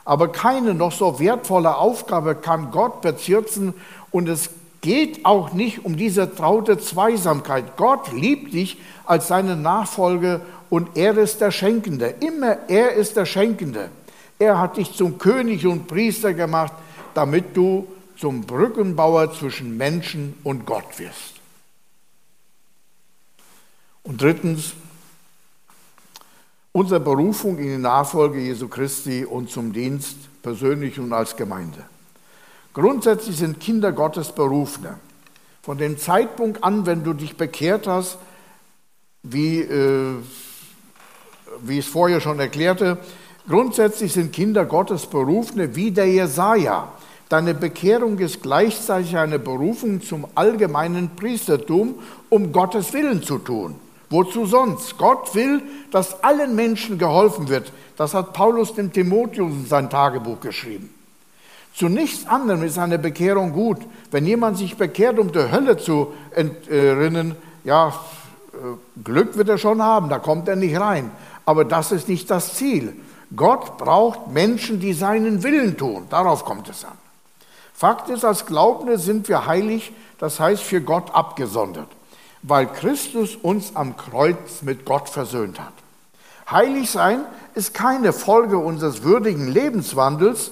Aber 0.06 0.32
keine 0.32 0.74
noch 0.74 0.92
so 0.92 1.20
wertvolle 1.20 1.78
Aufgabe 1.78 2.36
kann 2.36 2.72
Gott 2.72 3.02
bezirzen 3.02 3.74
und 4.12 4.28
es 4.28 4.50
geht 4.82 5.24
auch 5.26 5.54
nicht 5.54 5.86
um 5.86 5.96
diese 5.96 6.36
traute 6.36 6.78
Zweisamkeit. 6.78 7.78
Gott 7.78 8.12
liebt 8.12 8.54
dich 8.54 8.78
als 9.06 9.30
seine 9.30 9.56
Nachfolge 9.56 10.42
und 10.70 10.98
er 10.98 11.18
ist 11.18 11.40
der 11.40 11.52
Schenkende. 11.52 12.16
Immer 12.20 12.58
er 12.68 12.94
ist 12.94 13.16
der 13.16 13.26
Schenkende. 13.26 13.90
Er 14.40 14.60
hat 14.60 14.76
dich 14.76 14.94
zum 14.94 15.20
König 15.20 15.66
und 15.66 15.88
Priester 15.88 16.34
gemacht, 16.34 16.74
damit 17.14 17.56
du 17.56 17.88
zum 18.18 18.42
Brückenbauer 18.42 19.34
zwischen 19.34 19.78
Menschen 19.78 20.36
und 20.44 20.66
Gott 20.66 21.00
wirst. 21.00 21.34
Und 24.04 24.22
drittens, 24.22 24.74
unsere 26.74 27.00
Berufung 27.00 27.58
in 27.58 27.68
die 27.68 27.78
Nachfolge 27.78 28.40
Jesu 28.40 28.68
Christi 28.68 29.26
und 29.26 29.50
zum 29.50 29.72
Dienst 29.72 30.18
persönlich 30.42 31.00
und 31.00 31.14
als 31.14 31.36
Gemeinde. 31.36 31.86
Grundsätzlich 32.74 33.38
sind 33.38 33.60
Kinder 33.60 33.92
Gottes 33.92 34.32
Berufene. 34.32 34.98
Von 35.62 35.78
dem 35.78 35.98
Zeitpunkt 35.98 36.64
an, 36.64 36.86
wenn 36.86 37.04
du 37.04 37.14
dich 37.14 37.38
bekehrt 37.38 37.88
hast, 37.88 38.18
wie, 39.22 39.62
äh, 39.62 40.16
wie 41.62 41.80
ich 41.80 41.86
es 41.86 41.92
vorher 41.92 42.20
schon 42.20 42.40
erklärte, 42.40 42.98
grundsätzlich 43.48 44.12
sind 44.12 44.34
Kinder 44.34 44.66
Gottes 44.66 45.06
Berufene 45.06 45.76
wie 45.76 45.92
der 45.92 46.08
Jesaja. 46.08 46.92
Deine 47.34 47.56
Bekehrung 47.56 48.20
ist 48.20 48.44
gleichzeitig 48.44 49.18
eine 49.18 49.40
Berufung 49.40 50.04
zum 50.04 50.28
allgemeinen 50.36 51.16
Priestertum, 51.16 51.96
um 52.30 52.52
Gottes 52.52 52.94
Willen 52.94 53.24
zu 53.24 53.40
tun. 53.40 53.74
Wozu 54.12 54.46
sonst? 54.46 55.00
Gott 55.00 55.34
will, 55.34 55.64
dass 55.90 56.24
allen 56.24 56.56
Menschen 56.56 57.00
geholfen 57.00 57.50
wird. 57.50 57.74
Das 57.98 58.14
hat 58.14 58.34
Paulus 58.34 58.76
dem 58.76 58.94
Timotheus 58.94 59.52
in 59.52 59.66
sein 59.66 59.90
Tagebuch 59.90 60.42
geschrieben. 60.42 60.94
Zu 61.74 61.90
nichts 61.90 62.28
anderem 62.28 62.62
ist 62.62 62.78
eine 62.78 63.00
Bekehrung 63.00 63.52
gut. 63.52 63.80
Wenn 64.12 64.28
jemand 64.28 64.60
sich 64.60 64.78
bekehrt, 64.78 65.18
um 65.18 65.32
der 65.32 65.52
Hölle 65.52 65.78
zu 65.78 66.14
entrinnen, 66.36 67.34
ja, 67.64 67.88
äh, 67.88 69.02
Glück 69.04 69.38
wird 69.38 69.50
er 69.50 69.58
schon 69.58 69.82
haben, 69.82 70.08
da 70.08 70.20
kommt 70.20 70.48
er 70.48 70.56
nicht 70.56 70.80
rein. 70.80 71.10
Aber 71.48 71.66
das 71.66 71.92
ist 71.92 72.08
nicht 72.10 72.30
das 72.30 72.54
Ziel. 72.54 72.94
Gott 73.36 73.80
braucht 73.80 74.28
Menschen, 74.28 74.80
die 74.80 74.94
seinen 74.94 75.42
Willen 75.42 75.76
tun. 75.78 76.06
Darauf 76.12 76.46
kommt 76.46 76.70
es 76.70 76.86
an. 76.86 77.03
Fakt 77.74 78.10
ist, 78.10 78.24
als 78.24 78.46
Glaubende 78.46 78.98
sind 78.98 79.28
wir 79.28 79.46
heilig, 79.46 79.92
das 80.20 80.40
heißt 80.40 80.64
für 80.64 80.82
Gott 80.82 81.14
abgesondert, 81.14 81.88
weil 82.42 82.68
Christus 82.68 83.36
uns 83.36 83.76
am 83.76 83.98
Kreuz 83.98 84.62
mit 84.62 84.86
Gott 84.86 85.10
versöhnt 85.10 85.60
hat. 85.60 85.74
Heilig 86.50 86.92
sein 86.92 87.22
ist 87.56 87.74
keine 87.74 88.14
Folge 88.14 88.58
unseres 88.58 89.04
würdigen 89.04 89.48
Lebenswandels, 89.52 90.52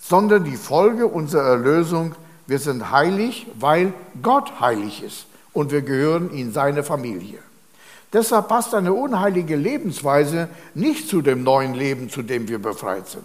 sondern 0.00 0.44
die 0.44 0.56
Folge 0.56 1.06
unserer 1.06 1.48
Erlösung. 1.48 2.14
Wir 2.46 2.58
sind 2.58 2.90
heilig, 2.90 3.46
weil 3.58 3.92
Gott 4.22 4.60
heilig 4.60 5.02
ist 5.02 5.26
und 5.52 5.72
wir 5.72 5.82
gehören 5.82 6.30
in 6.30 6.52
seine 6.52 6.84
Familie. 6.84 7.38
Deshalb 8.12 8.48
passt 8.48 8.74
eine 8.74 8.92
unheilige 8.92 9.56
Lebensweise 9.56 10.48
nicht 10.74 11.08
zu 11.08 11.20
dem 11.20 11.42
neuen 11.42 11.74
Leben, 11.74 12.10
zu 12.10 12.22
dem 12.22 12.48
wir 12.48 12.60
befreit 12.60 13.08
sind. 13.08 13.24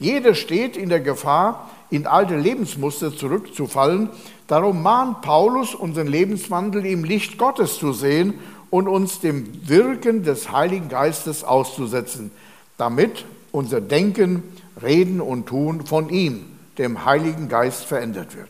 Jeder 0.00 0.34
steht 0.34 0.76
in 0.76 0.88
der 0.88 1.00
Gefahr, 1.00 1.70
in 1.90 2.06
alte 2.06 2.36
Lebensmuster 2.36 3.16
zurückzufallen. 3.16 4.10
Darum 4.46 4.82
mahnt 4.82 5.22
Paulus, 5.22 5.74
unseren 5.74 6.06
Lebenswandel 6.06 6.86
im 6.86 7.04
Licht 7.04 7.38
Gottes 7.38 7.78
zu 7.78 7.92
sehen 7.92 8.34
und 8.70 8.88
uns 8.88 9.20
dem 9.20 9.68
Wirken 9.68 10.22
des 10.22 10.52
Heiligen 10.52 10.88
Geistes 10.88 11.44
auszusetzen, 11.44 12.30
damit 12.76 13.24
unser 13.52 13.80
Denken, 13.80 14.42
Reden 14.82 15.20
und 15.20 15.46
Tun 15.46 15.86
von 15.86 16.10
ihm, 16.10 16.44
dem 16.76 17.04
Heiligen 17.04 17.48
Geist, 17.48 17.84
verändert 17.84 18.36
wird. 18.36 18.48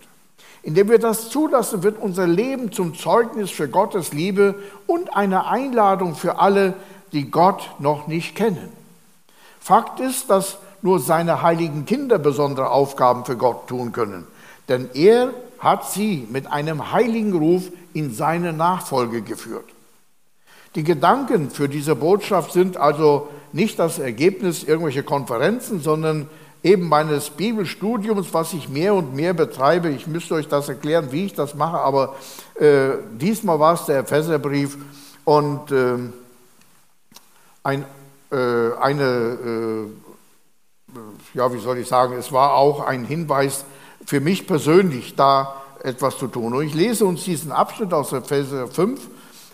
Indem 0.62 0.90
wir 0.90 0.98
das 0.98 1.30
zulassen, 1.30 1.82
wird 1.82 1.98
unser 1.98 2.26
Leben 2.26 2.72
zum 2.72 2.94
Zeugnis 2.94 3.50
für 3.50 3.68
Gottes 3.68 4.12
Liebe 4.12 4.56
und 4.86 5.16
eine 5.16 5.46
Einladung 5.46 6.14
für 6.14 6.38
alle, 6.40 6.74
die 7.12 7.30
Gott 7.30 7.70
noch 7.78 8.06
nicht 8.06 8.34
kennen. 8.34 8.68
Fakt 9.60 10.00
ist, 10.00 10.28
dass 10.28 10.58
nur 10.82 11.00
seine 11.00 11.42
heiligen 11.42 11.84
Kinder 11.84 12.18
besondere 12.18 12.70
Aufgaben 12.70 13.24
für 13.24 13.36
Gott 13.36 13.68
tun 13.68 13.92
können, 13.92 14.26
denn 14.68 14.88
er 14.94 15.30
hat 15.58 15.90
sie 15.90 16.26
mit 16.30 16.46
einem 16.46 16.92
heiligen 16.92 17.32
Ruf 17.34 17.64
in 17.92 18.14
seine 18.14 18.52
Nachfolge 18.52 19.22
geführt. 19.22 19.64
Die 20.74 20.84
Gedanken 20.84 21.50
für 21.50 21.68
diese 21.68 21.96
Botschaft 21.96 22.52
sind 22.52 22.76
also 22.76 23.28
nicht 23.52 23.78
das 23.78 23.98
Ergebnis 23.98 24.62
irgendwelcher 24.62 25.02
Konferenzen, 25.02 25.80
sondern 25.80 26.28
eben 26.62 26.88
meines 26.88 27.30
Bibelstudiums, 27.30 28.34
was 28.34 28.52
ich 28.52 28.68
mehr 28.68 28.94
und 28.94 29.14
mehr 29.14 29.32
betreibe. 29.32 29.88
Ich 29.88 30.06
müsste 30.06 30.34
euch 30.34 30.48
das 30.48 30.68
erklären, 30.68 31.08
wie 31.10 31.26
ich 31.26 31.34
das 31.34 31.54
mache, 31.54 31.78
aber 31.78 32.16
äh, 32.56 32.90
diesmal 33.18 33.58
war 33.58 33.74
es 33.74 33.86
der 33.86 34.00
Epheserbrief 34.00 34.76
und 35.24 35.70
äh, 35.70 35.96
ein, 37.62 37.84
äh, 38.30 38.36
eine, 38.80 39.04
äh, 39.04 40.07
ja, 41.34 41.52
wie 41.52 41.58
soll 41.58 41.78
ich 41.78 41.88
sagen, 41.88 42.14
es 42.16 42.32
war 42.32 42.54
auch 42.54 42.80
ein 42.80 43.04
Hinweis 43.04 43.64
für 44.06 44.20
mich 44.20 44.46
persönlich, 44.46 45.16
da 45.16 45.62
etwas 45.82 46.18
zu 46.18 46.28
tun. 46.28 46.54
Und 46.54 46.64
ich 46.64 46.74
lese 46.74 47.04
uns 47.04 47.24
diesen 47.24 47.52
Abschnitt 47.52 47.92
aus 47.92 48.12
Epheser 48.12 48.68
5, 48.68 49.00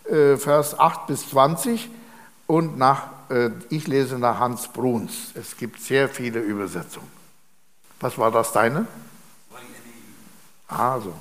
äh, 0.04 0.36
Vers 0.36 0.78
8 0.78 1.06
bis 1.06 1.28
20 1.30 1.90
und 2.46 2.78
nach 2.78 3.14
äh, 3.30 3.50
ich 3.68 3.86
lese 3.86 4.18
nach 4.18 4.38
Hans 4.38 4.68
Bruns. 4.68 5.32
Es 5.34 5.56
gibt 5.56 5.80
sehr 5.80 6.08
viele 6.08 6.40
Übersetzungen. 6.40 7.10
Was 8.00 8.18
war 8.18 8.30
das 8.30 8.52
deine? 8.52 8.86
Also. 10.68 11.12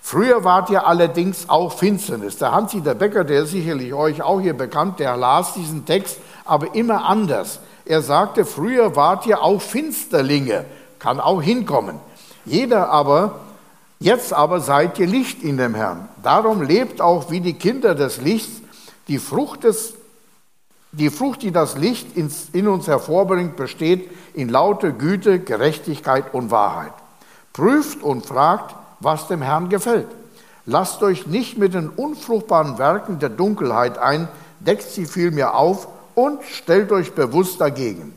Früher 0.00 0.44
wart 0.44 0.68
ihr 0.68 0.86
allerdings 0.86 1.48
auch 1.48 1.72
Finsternis. 1.72 2.36
Der 2.36 2.52
Hansi 2.52 2.82
der 2.82 2.94
Bäcker, 2.94 3.24
der 3.24 3.44
ist 3.44 3.52
sicherlich 3.52 3.94
euch 3.94 4.20
auch 4.20 4.40
hier 4.40 4.54
bekannt, 4.54 5.00
der 5.00 5.16
las 5.16 5.54
diesen 5.54 5.86
Text, 5.86 6.18
aber 6.44 6.74
immer 6.74 7.06
anders. 7.06 7.60
Er 7.84 8.02
sagte, 8.02 8.44
früher 8.44 8.96
wart 8.96 9.26
ihr 9.26 9.42
auch 9.42 9.60
Finsterlinge. 9.60 10.64
Kann 10.98 11.20
auch 11.20 11.42
hinkommen. 11.42 11.98
Jeder 12.44 12.88
aber, 12.90 13.40
jetzt 14.00 14.32
aber 14.32 14.60
seid 14.60 14.98
ihr 14.98 15.06
Licht 15.06 15.42
in 15.42 15.56
dem 15.56 15.74
Herrn. 15.74 16.08
Darum 16.22 16.62
lebt 16.62 17.00
auch 17.00 17.30
wie 17.30 17.40
die 17.40 17.54
Kinder 17.54 17.94
des 17.94 18.20
Lichts. 18.20 18.62
Die 19.08 19.18
Frucht 19.18 19.64
des 19.64 19.94
die 20.96 21.10
Frucht, 21.10 21.42
die 21.42 21.50
das 21.50 21.76
Licht 21.76 22.06
in 22.16 22.68
uns 22.68 22.86
hervorbringt, 22.86 23.56
besteht 23.56 24.10
in 24.32 24.48
lauter 24.48 24.92
Güte, 24.92 25.40
Gerechtigkeit 25.40 26.32
und 26.32 26.52
Wahrheit. 26.52 26.92
Prüft 27.52 28.00
und 28.00 28.26
fragt, 28.26 28.76
was 29.00 29.26
dem 29.26 29.42
Herrn 29.42 29.68
gefällt. 29.68 30.06
Lasst 30.66 31.02
euch 31.02 31.26
nicht 31.26 31.58
mit 31.58 31.74
den 31.74 31.88
unfruchtbaren 31.88 32.78
Werken 32.78 33.18
der 33.18 33.28
Dunkelheit 33.28 33.98
ein, 33.98 34.28
deckt 34.60 34.88
sie 34.88 35.06
vielmehr 35.06 35.56
auf 35.56 35.88
und 36.14 36.42
stellt 36.44 36.92
euch 36.92 37.12
bewusst 37.12 37.60
dagegen. 37.60 38.14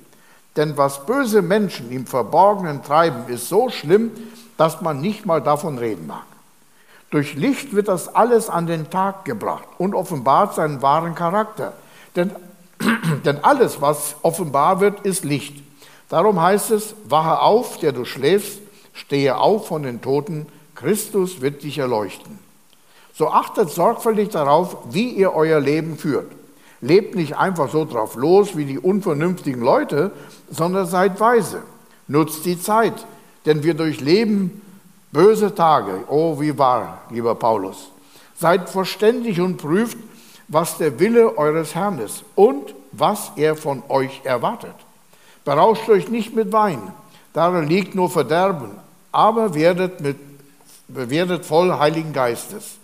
Denn 0.56 0.78
was 0.78 1.06
böse 1.06 1.42
Menschen 1.42 1.92
im 1.92 2.08
Verborgenen 2.08 2.84
treiben, 2.84 3.28
ist 3.28 3.50
so 3.50 3.70
schlimm, 3.70 4.12
dass 4.58 4.82
man 4.82 5.02
nicht 5.02 5.26
mal 5.26 5.42
davon 5.42 5.78
reden 5.78 6.08
mag. 6.08 6.26
Durch 7.12 7.36
Licht 7.36 7.74
wird 7.74 7.88
das 7.88 8.14
alles 8.14 8.50
an 8.50 8.68
den 8.68 8.90
Tag 8.90 9.24
gebracht 9.24 9.68
und 9.78 9.96
offenbart 9.96 10.56
seinen 10.56 10.82
wahren 10.82 11.16
Charakter. 11.16 11.74
Denn 12.16 12.32
Denn 13.26 13.44
alles, 13.44 13.82
was 13.82 14.16
offenbar 14.22 14.80
wird, 14.80 15.02
ist 15.02 15.24
Licht. 15.24 15.64
Darum 16.10 16.42
heißt 16.42 16.72
es, 16.72 16.96
wache 17.06 17.40
auf, 17.42 17.80
der 17.80 17.92
du 17.92 18.06
schläfst, 18.06 18.60
stehe 18.94 19.38
auf 19.38 19.68
von 19.68 19.84
den 19.84 20.02
Toten, 20.02 20.48
Christus 20.76 21.42
wird 21.42 21.64
dich 21.64 21.78
erleuchten. 21.78 22.40
So 23.14 23.30
achtet 23.30 23.70
sorgfältig 23.70 24.30
darauf, 24.30 24.78
wie 24.92 25.10
ihr 25.10 25.34
euer 25.34 25.60
Leben 25.60 25.98
führt. 25.98 26.32
Lebt 26.82 27.16
nicht 27.16 27.38
einfach 27.38 27.70
so 27.72 27.86
drauf 27.86 28.16
los 28.16 28.56
wie 28.56 28.66
die 28.66 28.80
unvernünftigen 28.80 29.62
Leute, 29.62 30.12
sondern 30.50 30.86
seid 30.86 31.20
weise. 31.20 31.64
Nutzt 32.08 32.46
die 32.46 32.60
Zeit, 32.60 33.06
denn 33.46 33.64
wir 33.64 33.74
durchleben 33.74 34.62
böse 35.12 35.54
Tage. 35.54 36.04
Oh, 36.08 36.40
wie 36.40 36.58
wahr, 36.58 37.02
lieber 37.10 37.36
Paulus. 37.36 37.90
Seid 38.40 38.70
verständig 38.70 39.42
und 39.42 39.58
prüft, 39.58 39.98
was 40.48 40.78
der 40.78 41.00
Wille 41.00 41.38
eures 41.38 41.76
Herrn 41.76 42.00
ist 42.00 42.24
und 42.36 42.76
was 42.92 43.32
er 43.36 43.56
von 43.56 43.84
euch 43.90 44.22
erwartet. 44.24 44.76
Berauscht 45.44 45.90
euch 45.90 46.10
nicht 46.10 46.36
mit 46.36 46.52
Wein, 46.52 46.82
darin 47.34 47.68
liegt 47.68 47.96
nur 47.96 48.10
Verderben, 48.10 48.72
aber 49.12 49.54
werdet, 49.54 50.02
mit, 50.02 50.18
werdet 50.88 51.46
voll 51.46 51.72
Heiligen 51.78 52.14
Geistes. 52.14 52.78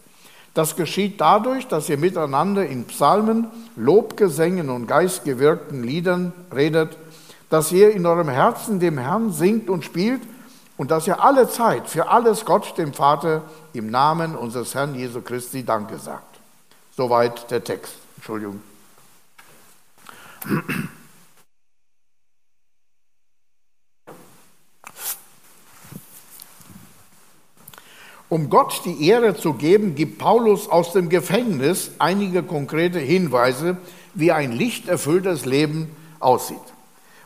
Das 0.54 0.76
geschieht 0.76 1.20
dadurch, 1.20 1.68
dass 1.68 1.90
ihr 1.90 1.98
miteinander 1.98 2.66
in 2.66 2.86
Psalmen, 2.86 3.48
Lobgesängen 3.76 4.70
und 4.70 4.88
geistgewirkten 4.88 5.84
Liedern 5.84 6.32
redet, 6.54 6.98
dass 7.50 7.72
ihr 7.72 7.92
in 7.92 8.06
eurem 8.06 8.30
Herzen 8.30 8.80
dem 8.80 8.98
Herrn 8.98 9.32
singt 9.32 9.70
und 9.70 9.84
spielt 9.84 10.22
und 10.78 10.92
dass 10.92 11.08
ihr 11.08 11.24
alle 11.24 11.50
Zeit 11.50 11.88
für 11.88 12.10
alles 12.10 12.46
Gott, 12.46 12.78
dem 12.78 12.94
Vater, 12.94 13.44
im 13.74 13.90
Namen 13.90 14.36
unseres 14.36 14.76
Herrn 14.76 14.96
Jesu 14.96 15.22
Christi 15.22 15.64
Danke 15.64 15.98
sagt. 15.98 16.40
Soweit 16.96 17.50
der 17.50 17.64
Text. 17.64 17.96
Entschuldigung. 18.18 18.62
Um 28.34 28.50
Gott 28.50 28.82
die 28.84 29.08
Ehre 29.08 29.36
zu 29.36 29.54
geben, 29.54 29.94
gibt 29.94 30.18
Paulus 30.18 30.68
aus 30.68 30.92
dem 30.92 31.08
Gefängnis 31.08 31.92
einige 32.00 32.42
konkrete 32.42 32.98
Hinweise, 32.98 33.78
wie 34.16 34.32
ein 34.32 34.52
lichterfülltes 34.52 35.46
Leben 35.46 35.96
aussieht. 36.20 36.58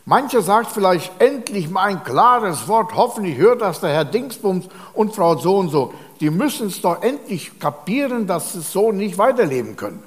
Mancher 0.04 0.42
sagt 0.42 0.70
vielleicht 0.70 1.10
endlich 1.18 1.70
mal 1.70 1.84
ein 1.84 2.04
klares 2.04 2.68
Wort, 2.68 2.94
hoffentlich 2.94 3.38
hört 3.38 3.62
das 3.62 3.80
der 3.80 3.88
Herr 3.88 4.04
Dingsbums 4.04 4.68
und 4.92 5.14
Frau 5.14 5.38
so 5.38 5.56
und 5.56 5.70
so. 5.70 5.94
Die 6.20 6.28
müssen 6.28 6.66
es 6.66 6.82
doch 6.82 7.00
endlich 7.02 7.58
kapieren, 7.58 8.26
dass 8.26 8.52
sie 8.52 8.60
so 8.60 8.92
nicht 8.92 9.16
weiterleben 9.16 9.76
können. 9.76 10.02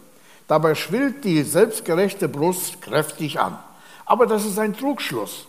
Dabei 0.48 0.76
schwillt 0.76 1.24
die 1.24 1.42
selbstgerechte 1.42 2.30
Brust 2.30 2.80
kräftig 2.80 3.40
an. 3.40 3.58
Aber 4.06 4.28
das 4.28 4.46
ist 4.46 4.60
ein 4.60 4.78
Trugschluss, 4.78 5.48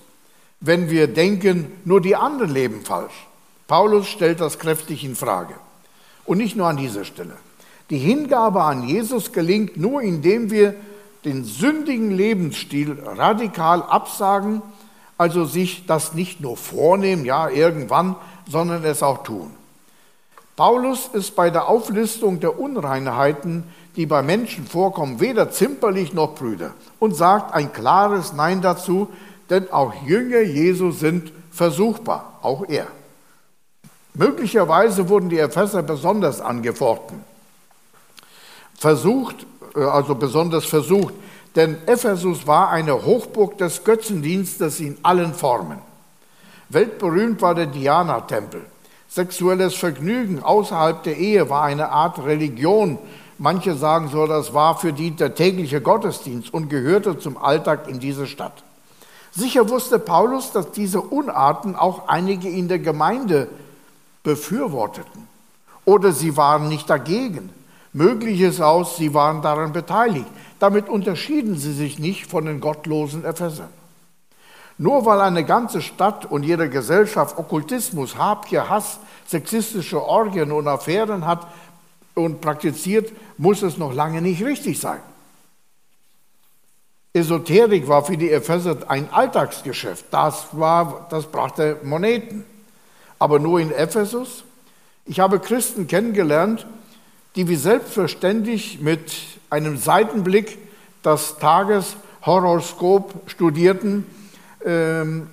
wenn 0.61 0.89
wir 0.89 1.09
denken, 1.09 1.71
nur 1.85 2.01
die 2.01 2.17
anderen 2.17 2.55
leben 2.55 2.81
falsch. 2.87 3.27
Paulus 3.73 4.07
stellt 4.07 4.43
das 4.43 4.59
kräftig 4.59 5.03
in 5.03 5.17
Frage. 5.17 5.55
Und 6.27 6.37
nicht 6.37 6.57
nur 6.57 6.67
an 6.67 6.77
dieser 6.77 7.07
Stelle. 7.07 7.39
Die 7.89 7.97
Hingabe 7.97 8.65
an 8.65 8.87
Jesus 8.87 9.33
gelingt 9.33 9.79
nur, 9.79 10.03
indem 10.03 10.51
wir 10.51 10.75
den 11.25 11.45
sündigen 11.45 12.11
Lebensstil 12.11 12.99
radikal 13.03 13.83
absagen, 13.83 14.61
also 15.17 15.47
sich 15.47 15.87
das 15.87 16.13
nicht 16.13 16.43
nur 16.43 16.59
vornehmen, 16.59 17.25
ja, 17.25 17.49
irgendwann, 17.49 18.15
sondern 18.47 18.85
es 18.85 19.03
auch 19.03 19.23
tun. 19.23 19.51
Paulus 20.55 21.09
ist 21.11 21.35
bei 21.35 21.49
der 21.49 21.67
Auflistung 21.67 22.41
der 22.41 22.61
Unreinheiten 22.61 23.65
die 23.97 24.05
bei 24.05 24.23
Menschen 24.23 24.67
vorkommen, 24.67 25.19
weder 25.19 25.51
zimperlich 25.51 26.13
noch 26.13 26.35
Brüder 26.35 26.73
und 26.99 27.17
sagt 27.17 27.55
ein 27.55 27.73
klares 27.73 28.35
Nein 28.35 28.61
dazu, 28.61 29.09
denn 29.49 29.73
auch 29.73 29.95
Jünger 30.07 30.43
Jesu 30.43 30.91
sind 30.91 31.33
versuchbar, 31.51 32.39
auch 32.43 32.69
er. 32.69 32.87
Möglicherweise 34.15 35.09
wurden 35.09 35.29
die 35.29 35.39
Epheser 35.39 35.83
besonders 35.83 36.41
angefochten, 36.41 37.25
versucht, 38.79 39.47
äh, 39.75 39.81
also 39.83 40.15
besonders 40.15 40.65
versucht, 40.65 41.15
denn 41.57 41.77
Ephesus 41.87 42.47
war 42.47 42.71
eine 42.71 43.05
Hochburg 43.05 43.59
des 43.59 43.85
Götzendienstes 43.85 44.81
in 44.81 44.99
allen 45.03 45.35
Formen. 45.35 45.79
Weltberühmt 46.69 47.43
war 47.43 47.55
der 47.55 47.67
Diana-Tempel. 47.67 48.65
Sexuelles 49.09 49.75
Vergnügen 49.75 50.43
außerhalb 50.43 51.03
der 51.03 51.19
Ehe 51.19 51.51
war 51.51 51.65
eine 51.65 51.91
Art 51.91 52.25
Religion 52.25 52.99
Manche 53.43 53.75
sagen 53.75 54.07
so, 54.07 54.29
das 54.29 54.55
war 54.55 54.79
für 54.79 54.93
die 54.93 55.11
der 55.11 55.35
tägliche 55.35 55.81
Gottesdienst 55.81 56.55
und 56.55 56.69
gehörte 56.69 57.19
zum 57.19 57.37
Alltag 57.37 57.89
in 57.89 57.99
diese 57.99 58.29
Stadt. 58.29 58.63
Sicher 59.33 59.69
wusste 59.69 59.99
Paulus, 59.99 60.53
dass 60.53 60.71
diese 60.71 61.01
Unarten 61.01 61.75
auch 61.75 62.07
einige 62.07 62.49
in 62.49 62.69
der 62.69 62.79
Gemeinde 62.79 63.49
befürworteten. 64.23 65.29
Oder 65.85 66.13
sie 66.13 66.37
waren 66.37 66.69
nicht 66.69 66.89
dagegen. 66.89 67.51
Möglich 67.93 68.41
ist 68.41 68.61
aus, 68.61 68.97
sie 68.97 69.13
waren 69.15 69.43
daran 69.43 69.73
beteiligt. 69.73 70.27
Damit 70.59 70.89
unterschieden 70.89 71.59
sie 71.59 71.73
sich 71.73 71.99
nicht 71.99 72.27
von 72.27 72.47
den 72.47 72.61
gottlosen 72.61 73.25
Ephesern. 73.25 73.69
Nur 74.79 75.05
weil 75.05 75.21
eine 75.21 75.45
ganze 75.45 75.83
Stadt 75.83 76.25
und 76.25 76.45
jede 76.45 76.71
Gesellschaft 76.71 77.37
Okkultismus, 77.37 78.17
Habgier, 78.17 78.69
Hass, 78.69 78.99
sexistische 79.27 80.03
Orgien 80.03 80.53
und 80.53 80.67
Affären 80.67 81.27
hat, 81.27 81.47
und 82.15 82.41
praktiziert, 82.41 83.13
muss 83.39 83.63
es 83.63 83.79
noch 83.79 83.95
lange 83.95 84.21
nicht 84.21 84.45
richtig 84.45 84.79
sein. 84.79 85.01
Esoterik 87.15 87.89
war 87.89 88.05
für 88.05 88.17
die 88.17 88.31
Epheser 88.31 88.79
ein 88.89 89.11
Alltagsgeschäft. 89.13 90.07
Das, 90.11 90.49
war, 90.53 91.07
das 91.11 91.27
brachte 91.27 91.79
Moneten. 91.83 92.45
Aber 93.23 93.39
nur 93.39 93.61
in 93.61 93.71
Ephesus. 93.71 94.43
Ich 95.07 95.21
habe 95.21 95.39
Christen 95.39 95.87
kennengelernt, 95.87 96.67
die 97.37 97.47
wie 97.47 97.55
selbstverständlich 97.55 98.81
mit 98.81 99.13
einem 99.49 99.77
Seitenblick 99.77 100.59
das 101.05 101.39
Tageshoroskop 101.39 103.31
studierten. 103.31 104.05
Ähm, 104.65 105.29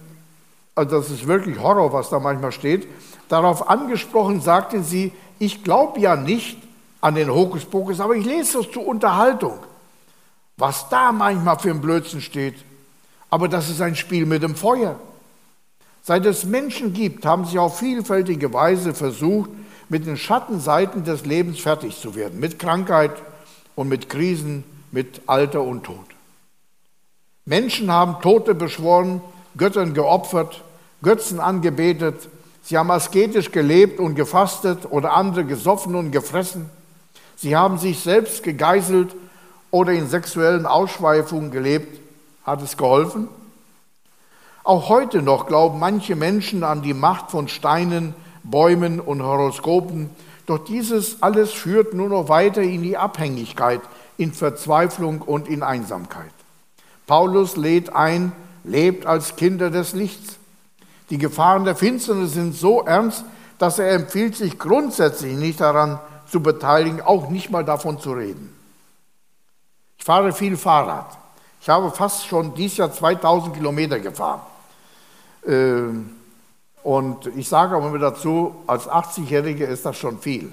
also 0.76 1.00
das 1.00 1.10
ist 1.10 1.26
wirklich 1.26 1.58
Horror, 1.58 1.92
was 1.92 2.12
da 2.12 2.20
manchmal 2.20 2.52
steht. 2.52 2.88
Darauf 3.28 3.68
angesprochen 3.68 4.40
sagten 4.40 4.84
sie, 4.84 5.12
ich 5.40 5.64
glaube 5.64 6.00
ja 6.00 6.16
nicht, 6.16 6.60
an 7.02 7.16
den 7.16 7.34
Hokuspokus, 7.34 8.02
aber 8.02 8.14
ich 8.14 8.26
lese 8.26 8.60
das 8.60 8.70
zur 8.70 8.86
Unterhaltung. 8.86 9.58
Was 10.58 10.90
da 10.90 11.12
manchmal 11.12 11.58
für 11.58 11.72
ein 11.72 11.82
Blödsinn 11.82 12.22
steht. 12.22 12.64
Aber 13.32 13.48
das 13.48 13.68
ist 13.68 13.82
ein 13.82 13.96
Spiel 13.96 14.28
mit 14.28 14.44
dem 14.44 14.54
Feuer. 14.54 15.00
Seit 16.10 16.26
es 16.26 16.44
Menschen 16.44 16.94
gibt, 16.94 17.24
haben 17.24 17.46
sie 17.46 17.60
auf 17.60 17.78
vielfältige 17.78 18.52
Weise 18.52 18.96
versucht, 18.96 19.52
mit 19.90 20.08
den 20.08 20.18
Schattenseiten 20.18 21.04
des 21.04 21.24
Lebens 21.24 21.60
fertig 21.60 22.02
zu 22.02 22.16
werden, 22.16 22.40
mit 22.40 22.58
Krankheit 22.58 23.12
und 23.76 23.90
mit 23.90 24.10
Krisen, 24.10 24.64
mit 24.92 25.22
Alter 25.28 25.62
und 25.62 25.84
Tod. 25.84 26.08
Menschen 27.46 27.92
haben 27.92 28.24
Tote 28.24 28.56
beschworen, 28.56 29.22
Göttern 29.56 29.94
geopfert, 29.94 30.64
Götzen 31.04 31.40
angebetet, 31.40 32.28
sie 32.64 32.80
haben 32.80 32.90
asketisch 32.90 33.52
gelebt 33.52 34.00
und 34.00 34.16
gefastet 34.16 34.92
oder 34.92 35.14
andere 35.14 35.46
gesoffen 35.46 35.94
und 35.94 36.10
gefressen. 36.10 36.72
Sie 37.36 37.56
haben 37.56 37.78
sich 37.78 38.00
selbst 38.00 38.42
gegeißelt 38.42 39.16
oder 39.70 39.92
in 39.92 40.10
sexuellen 40.10 40.66
Ausschweifungen 40.66 41.52
gelebt. 41.52 42.00
Hat 42.44 42.64
es 42.64 42.78
geholfen? 42.78 43.28
Auch 44.64 44.90
heute 44.90 45.22
noch 45.22 45.48
glauben 45.48 45.80
manche 45.80 46.16
Menschen 46.16 46.64
an 46.64 46.82
die 46.82 46.94
Macht 46.94 47.32
von 47.32 47.48
Steinen, 47.48 48.14
Bäumen 48.44 49.00
und 49.00 49.22
Horoskopen. 49.22 50.10
Doch 50.46 50.64
dieses 50.66 51.22
alles 51.22 51.52
führt 51.52 51.94
nur 51.94 52.10
noch 52.10 52.30
weiter 52.30 52.62
in 52.62 52.84
die 52.84 52.98
Abhängigkeit, 52.98 53.82
in 54.18 54.34
Verzweiflung 54.34 55.22
und 55.22 55.48
in 55.48 55.64
Einsamkeit. 55.64 56.32
Paulus 57.08 57.56
lädt 57.56 57.96
ein, 57.96 58.32
lebt 58.64 59.06
als 59.06 59.36
Kinder 59.36 59.70
des 59.70 59.94
Lichts. 59.94 60.38
Die 61.10 61.18
Gefahren 61.18 61.66
der 61.66 61.76
Finsternis 61.76 62.34
sind 62.34 62.56
so 62.56 62.82
ernst, 62.82 63.24
dass 63.58 63.80
er 63.80 63.92
empfiehlt, 63.92 64.36
sich 64.36 64.60
grundsätzlich 64.60 65.36
nicht 65.36 65.60
daran 65.60 66.00
zu 66.28 66.42
beteiligen, 66.42 67.02
auch 67.02 67.30
nicht 67.30 67.50
mal 67.50 67.66
davon 67.66 68.00
zu 68.00 68.12
reden. 68.12 68.56
Ich 69.98 70.06
fahre 70.06 70.32
viel 70.32 70.56
Fahrrad. 70.56 71.18
Ich 71.62 71.70
habe 71.70 71.92
fast 71.92 72.26
schon 72.26 72.54
dieses 72.54 72.78
Jahr 72.78 72.92
2000 72.92 73.54
Kilometer 73.54 74.00
gefahren. 74.00 74.42
Ähm, 75.46 76.12
und 76.84 77.28
ich 77.36 77.48
sage 77.48 77.76
aber 77.76 77.88
immer 77.88 78.00
dazu, 78.00 78.56
als 78.66 78.88
80-Jähriger 78.88 79.66
ist 79.66 79.86
das 79.86 79.98
schon 79.98 80.20
viel. 80.20 80.52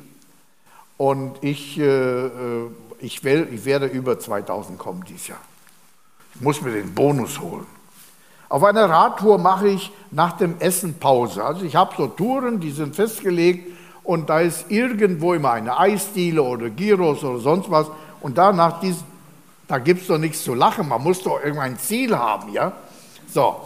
Und 0.97 1.37
ich, 1.43 1.79
äh, 1.79 2.27
äh, 2.27 2.71
ich, 2.99 3.23
will, 3.23 3.49
ich 3.53 3.65
werde 3.65 3.87
über 3.87 4.19
2000 4.19 4.79
kommen 4.79 5.05
dieses 5.05 5.29
Jahr. 5.29 5.41
Ich 6.35 6.41
muss 6.41 6.61
mir 6.61 6.73
den 6.73 6.95
Bonus 6.95 7.41
holen. 7.41 7.67
Auf 8.49 8.63
einer 8.63 8.89
Radtour 8.89 9.39
mache 9.39 9.69
ich 9.69 9.93
nach 10.11 10.33
dem 10.37 10.59
Essen 10.61 10.99
Pause. 10.99 11.45
Also 11.45 11.65
ich 11.65 11.75
habe 11.77 11.95
so 11.97 12.07
Touren, 12.07 12.61
die 12.61 12.71
sind 12.71 12.95
festgelegt 12.95 13.73
und 14.05 14.31
da 14.31 14.41
ist 14.41 14.71
irgendwo 14.71 15.35
immer 15.35 15.53
eine 15.53 15.79
Eisdiele 15.79 16.43
oder 16.43 16.71
Gyros 16.71 17.25
oder 17.25 17.41
sonst 17.41 17.71
was. 17.71 17.87
Und 18.21 18.39
danach, 18.39 18.81
da 19.69 19.79
gibt 19.79 20.03
es 20.03 20.07
doch 20.09 20.19
nichts 20.19 20.45
zu 20.45 20.55
lachen, 20.55 20.89
man 20.89 21.03
muss 21.03 21.23
doch 21.23 21.43
irgendein 21.43 21.79
Ziel 21.79 22.17
haben, 22.17 22.53
ja? 22.53 22.73
So, 23.29 23.61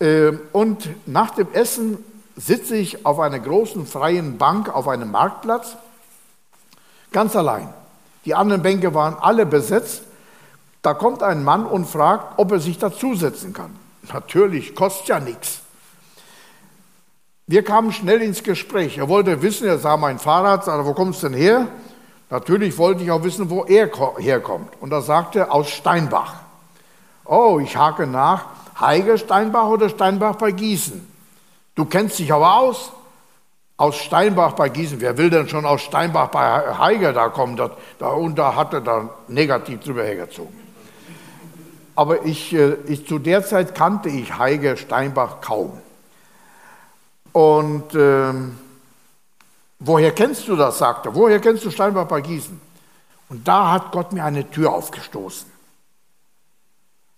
ähm, 0.00 0.40
und 0.52 0.88
nach 1.06 1.30
dem 1.30 1.52
Essen 1.52 1.98
sitze 2.36 2.76
ich 2.76 3.04
auf 3.04 3.18
einer 3.18 3.38
großen 3.38 3.86
freien 3.86 4.38
Bank 4.38 4.74
auf 4.74 4.86
einem 4.88 5.10
Marktplatz, 5.10 5.76
ganz 7.10 7.34
allein. 7.34 7.72
Die 8.24 8.34
anderen 8.34 8.62
Bänke 8.62 8.94
waren 8.94 9.16
alle 9.18 9.46
besetzt. 9.46 10.02
Da 10.82 10.94
kommt 10.94 11.22
ein 11.22 11.42
Mann 11.42 11.66
und 11.66 11.86
fragt, 11.86 12.38
ob 12.38 12.52
er 12.52 12.60
sich 12.60 12.78
dazusetzen 12.78 13.52
kann. 13.52 13.74
Natürlich, 14.12 14.74
kostet 14.74 15.08
ja 15.08 15.20
nichts. 15.20 15.60
Wir 17.46 17.64
kamen 17.64 17.92
schnell 17.92 18.20
ins 18.20 18.42
Gespräch. 18.42 18.98
Er 18.98 19.08
wollte 19.08 19.40
wissen, 19.42 19.66
er 19.66 19.78
sah 19.78 19.96
mein 19.96 20.18
Fahrrad, 20.18 20.64
sagte, 20.64 20.84
wo 20.84 20.92
kommst 20.92 21.22
du 21.22 21.28
denn 21.28 21.38
her? 21.38 21.66
Natürlich 22.30 22.76
wollte 22.76 23.02
ich 23.02 23.10
auch 23.10 23.22
wissen, 23.22 23.48
wo 23.48 23.64
er 23.64 23.90
herkommt. 24.18 24.70
Und 24.80 24.90
da 24.90 25.00
sagte 25.00 25.40
er, 25.40 25.52
aus 25.52 25.70
Steinbach. 25.70 26.34
Oh, 27.24 27.58
ich 27.62 27.76
hake 27.76 28.06
nach, 28.06 28.46
Heige 28.78 29.18
Steinbach 29.18 29.66
oder 29.66 29.88
Steinbach 29.88 30.36
bei 30.36 30.52
Gießen? 30.52 31.06
Du 31.74 31.84
kennst 31.84 32.18
dich 32.18 32.32
aber 32.32 32.56
aus. 32.56 32.92
Aus 33.76 33.96
Steinbach 33.96 34.52
bei 34.52 34.68
Gießen. 34.68 35.00
Wer 35.00 35.16
will 35.16 35.30
denn 35.30 35.48
schon 35.48 35.64
aus 35.64 35.82
Steinbach 35.82 36.28
bei 36.28 36.76
Heige 36.76 37.12
da 37.12 37.28
kommen? 37.28 37.56
Da, 37.56 37.70
da, 37.98 38.08
und 38.08 38.36
da 38.36 38.54
hat 38.54 38.74
er 38.74 38.80
da 38.80 39.08
negativ 39.28 39.80
drüber 39.80 40.02
hergezogen. 40.02 40.56
Aber 41.94 42.24
ich, 42.24 42.52
äh, 42.54 42.74
ich, 42.86 43.06
zu 43.06 43.18
der 43.18 43.44
Zeit 43.44 43.74
kannte 43.74 44.08
ich 44.08 44.36
Heige 44.36 44.76
Steinbach 44.76 45.40
kaum. 45.40 45.78
Und 47.32 47.94
ähm, 47.94 48.58
woher 49.78 50.12
kennst 50.12 50.48
du 50.48 50.56
das, 50.56 50.78
sagte 50.78 51.10
er. 51.10 51.14
Woher 51.14 51.40
kennst 51.40 51.64
du 51.64 51.70
Steinbach 51.70 52.06
bei 52.06 52.20
Gießen? 52.20 52.60
Und 53.28 53.46
da 53.46 53.72
hat 53.72 53.92
Gott 53.92 54.12
mir 54.12 54.24
eine 54.24 54.48
Tür 54.50 54.72
aufgestoßen. 54.72 55.50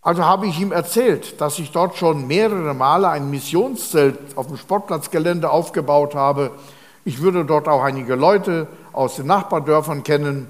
Also 0.02 0.24
habe 0.24 0.46
ich 0.46 0.58
ihm 0.58 0.72
erzählt, 0.72 1.40
dass 1.40 1.58
ich 1.58 1.72
dort 1.72 1.96
schon 1.96 2.26
mehrere 2.26 2.72
Male 2.72 3.10
ein 3.10 3.30
Missionszelt 3.30 4.18
auf 4.34 4.46
dem 4.46 4.56
Sportplatzgelände 4.56 5.50
aufgebaut 5.50 6.14
habe. 6.14 6.52
Ich 7.04 7.20
würde 7.20 7.44
dort 7.44 7.68
auch 7.68 7.82
einige 7.82 8.14
Leute 8.14 8.66
aus 8.92 9.16
den 9.16 9.26
Nachbardörfern 9.26 10.02
kennen. 10.02 10.46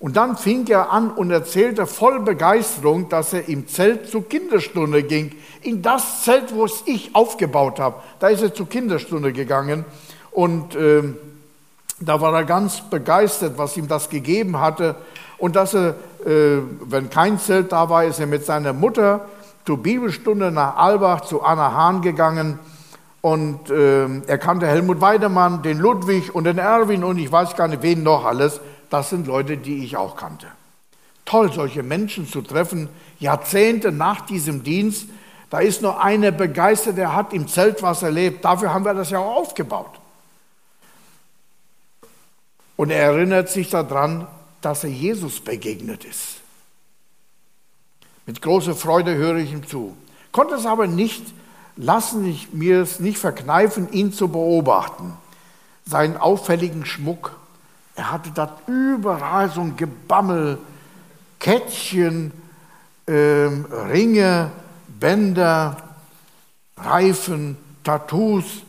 Und 0.00 0.16
dann 0.16 0.36
fing 0.36 0.66
er 0.66 0.90
an 0.90 1.10
und 1.10 1.30
erzählte 1.30 1.86
voll 1.86 2.20
Begeisterung, 2.20 3.08
dass 3.08 3.32
er 3.32 3.48
im 3.48 3.68
Zelt 3.68 4.08
zur 4.08 4.28
Kinderstunde 4.28 5.02
ging. 5.02 5.36
In 5.60 5.82
das 5.82 6.24
Zelt, 6.24 6.54
wo 6.54 6.64
es 6.64 6.82
ich 6.86 7.14
aufgebaut 7.14 7.78
habe, 7.78 7.96
da 8.18 8.28
ist 8.28 8.42
er 8.42 8.54
zur 8.54 8.68
Kinderstunde 8.68 9.32
gegangen. 9.32 9.84
Und 10.32 10.74
äh, 10.74 11.02
da 12.00 12.20
war 12.20 12.34
er 12.34 12.44
ganz 12.44 12.80
begeistert, 12.80 13.58
was 13.58 13.76
ihm 13.76 13.88
das 13.88 14.08
gegeben 14.08 14.58
hatte. 14.58 14.96
Und 15.38 15.56
dass 15.56 15.74
er 15.74 15.94
äh, 16.26 16.60
wenn 16.84 17.08
kein 17.08 17.38
Zelt 17.38 17.72
da 17.72 17.88
war, 17.88 18.04
ist 18.04 18.20
er 18.20 18.26
mit 18.26 18.44
seiner 18.44 18.72
Mutter 18.72 19.26
zur 19.64 19.82
Bibelstunde 19.82 20.50
nach 20.50 20.76
Albach 20.76 21.22
zu 21.22 21.42
Anna 21.42 21.72
Hahn 21.72 22.02
gegangen. 22.02 22.58
Und 23.22 23.70
äh, 23.70 24.06
er 24.26 24.38
kannte 24.38 24.66
Helmut 24.66 25.00
Weidemann, 25.00 25.62
den 25.62 25.78
Ludwig 25.78 26.34
und 26.34 26.44
den 26.44 26.58
Erwin 26.58 27.04
und 27.04 27.18
ich 27.18 27.30
weiß 27.30 27.54
gar 27.54 27.68
nicht, 27.68 27.82
wen 27.82 28.02
noch 28.02 28.24
alles. 28.24 28.60
Das 28.88 29.10
sind 29.10 29.26
Leute, 29.26 29.56
die 29.56 29.84
ich 29.84 29.96
auch 29.96 30.16
kannte. 30.16 30.46
Toll, 31.24 31.52
solche 31.52 31.82
Menschen 31.82 32.26
zu 32.26 32.42
treffen, 32.42 32.88
Jahrzehnte 33.18 33.92
nach 33.92 34.22
diesem 34.22 34.62
Dienst. 34.62 35.06
Da 35.50 35.60
ist 35.60 35.82
nur 35.82 36.02
einer 36.02 36.30
begeistert, 36.30 36.96
der 36.96 37.14
hat 37.14 37.32
im 37.32 37.46
Zelt 37.46 37.82
was 37.82 38.02
erlebt. 38.02 38.44
Dafür 38.44 38.72
haben 38.72 38.84
wir 38.84 38.94
das 38.94 39.10
ja 39.10 39.18
auch 39.18 39.36
aufgebaut. 39.36 39.99
Und 42.80 42.88
er 42.88 43.12
erinnert 43.12 43.50
sich 43.50 43.68
daran, 43.68 44.26
dass 44.62 44.84
er 44.84 44.90
Jesus 44.90 45.40
begegnet 45.40 46.06
ist. 46.06 46.36
Mit 48.24 48.40
großer 48.40 48.74
Freude 48.74 49.16
höre 49.16 49.36
ich 49.36 49.52
ihm 49.52 49.66
zu. 49.66 49.94
Konnte 50.32 50.54
es 50.54 50.64
aber 50.64 50.86
nicht 50.86 51.22
lassen, 51.76 52.24
ich 52.24 52.54
mir 52.54 52.80
es 52.80 52.98
nicht 52.98 53.18
verkneifen, 53.18 53.92
ihn 53.92 54.14
zu 54.14 54.28
beobachten. 54.28 55.12
Seinen 55.84 56.16
auffälligen 56.16 56.86
Schmuck. 56.86 57.36
Er 57.96 58.12
hatte 58.12 58.30
da 58.30 58.56
überall 58.66 59.50
so 59.50 59.60
ein 59.60 59.76
Gebammel, 59.76 60.56
Kettchen, 61.38 62.32
ähm, 63.06 63.66
Ringe, 63.90 64.52
Bänder, 64.88 65.76
Reifen, 66.78 67.58
Tattoos. 67.84 68.62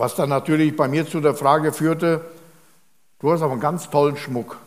Was 0.00 0.14
dann 0.14 0.30
natürlich 0.30 0.74
bei 0.74 0.88
mir 0.88 1.06
zu 1.06 1.20
der 1.20 1.34
Frage 1.34 1.72
führte, 1.72 2.24
Du 3.20 3.30
hast 3.30 3.42
aber 3.42 3.52
einen 3.52 3.60
ganz 3.60 3.88
tollen 3.90 4.16
Schmuck. 4.16 4.58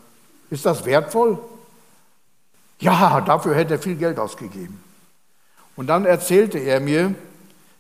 Ist 0.50 0.66
das 0.66 0.86
wertvoll? 0.86 1.40
Ja, 2.80 3.20
dafür 3.22 3.56
hätte 3.56 3.76
er 3.76 3.80
viel 3.80 3.96
Geld 3.96 4.20
ausgegeben. 4.20 4.82
Und 5.76 5.88
dann 5.88 6.06
erzählte 6.06 6.60
er 6.60 6.80
mir, 6.80 7.16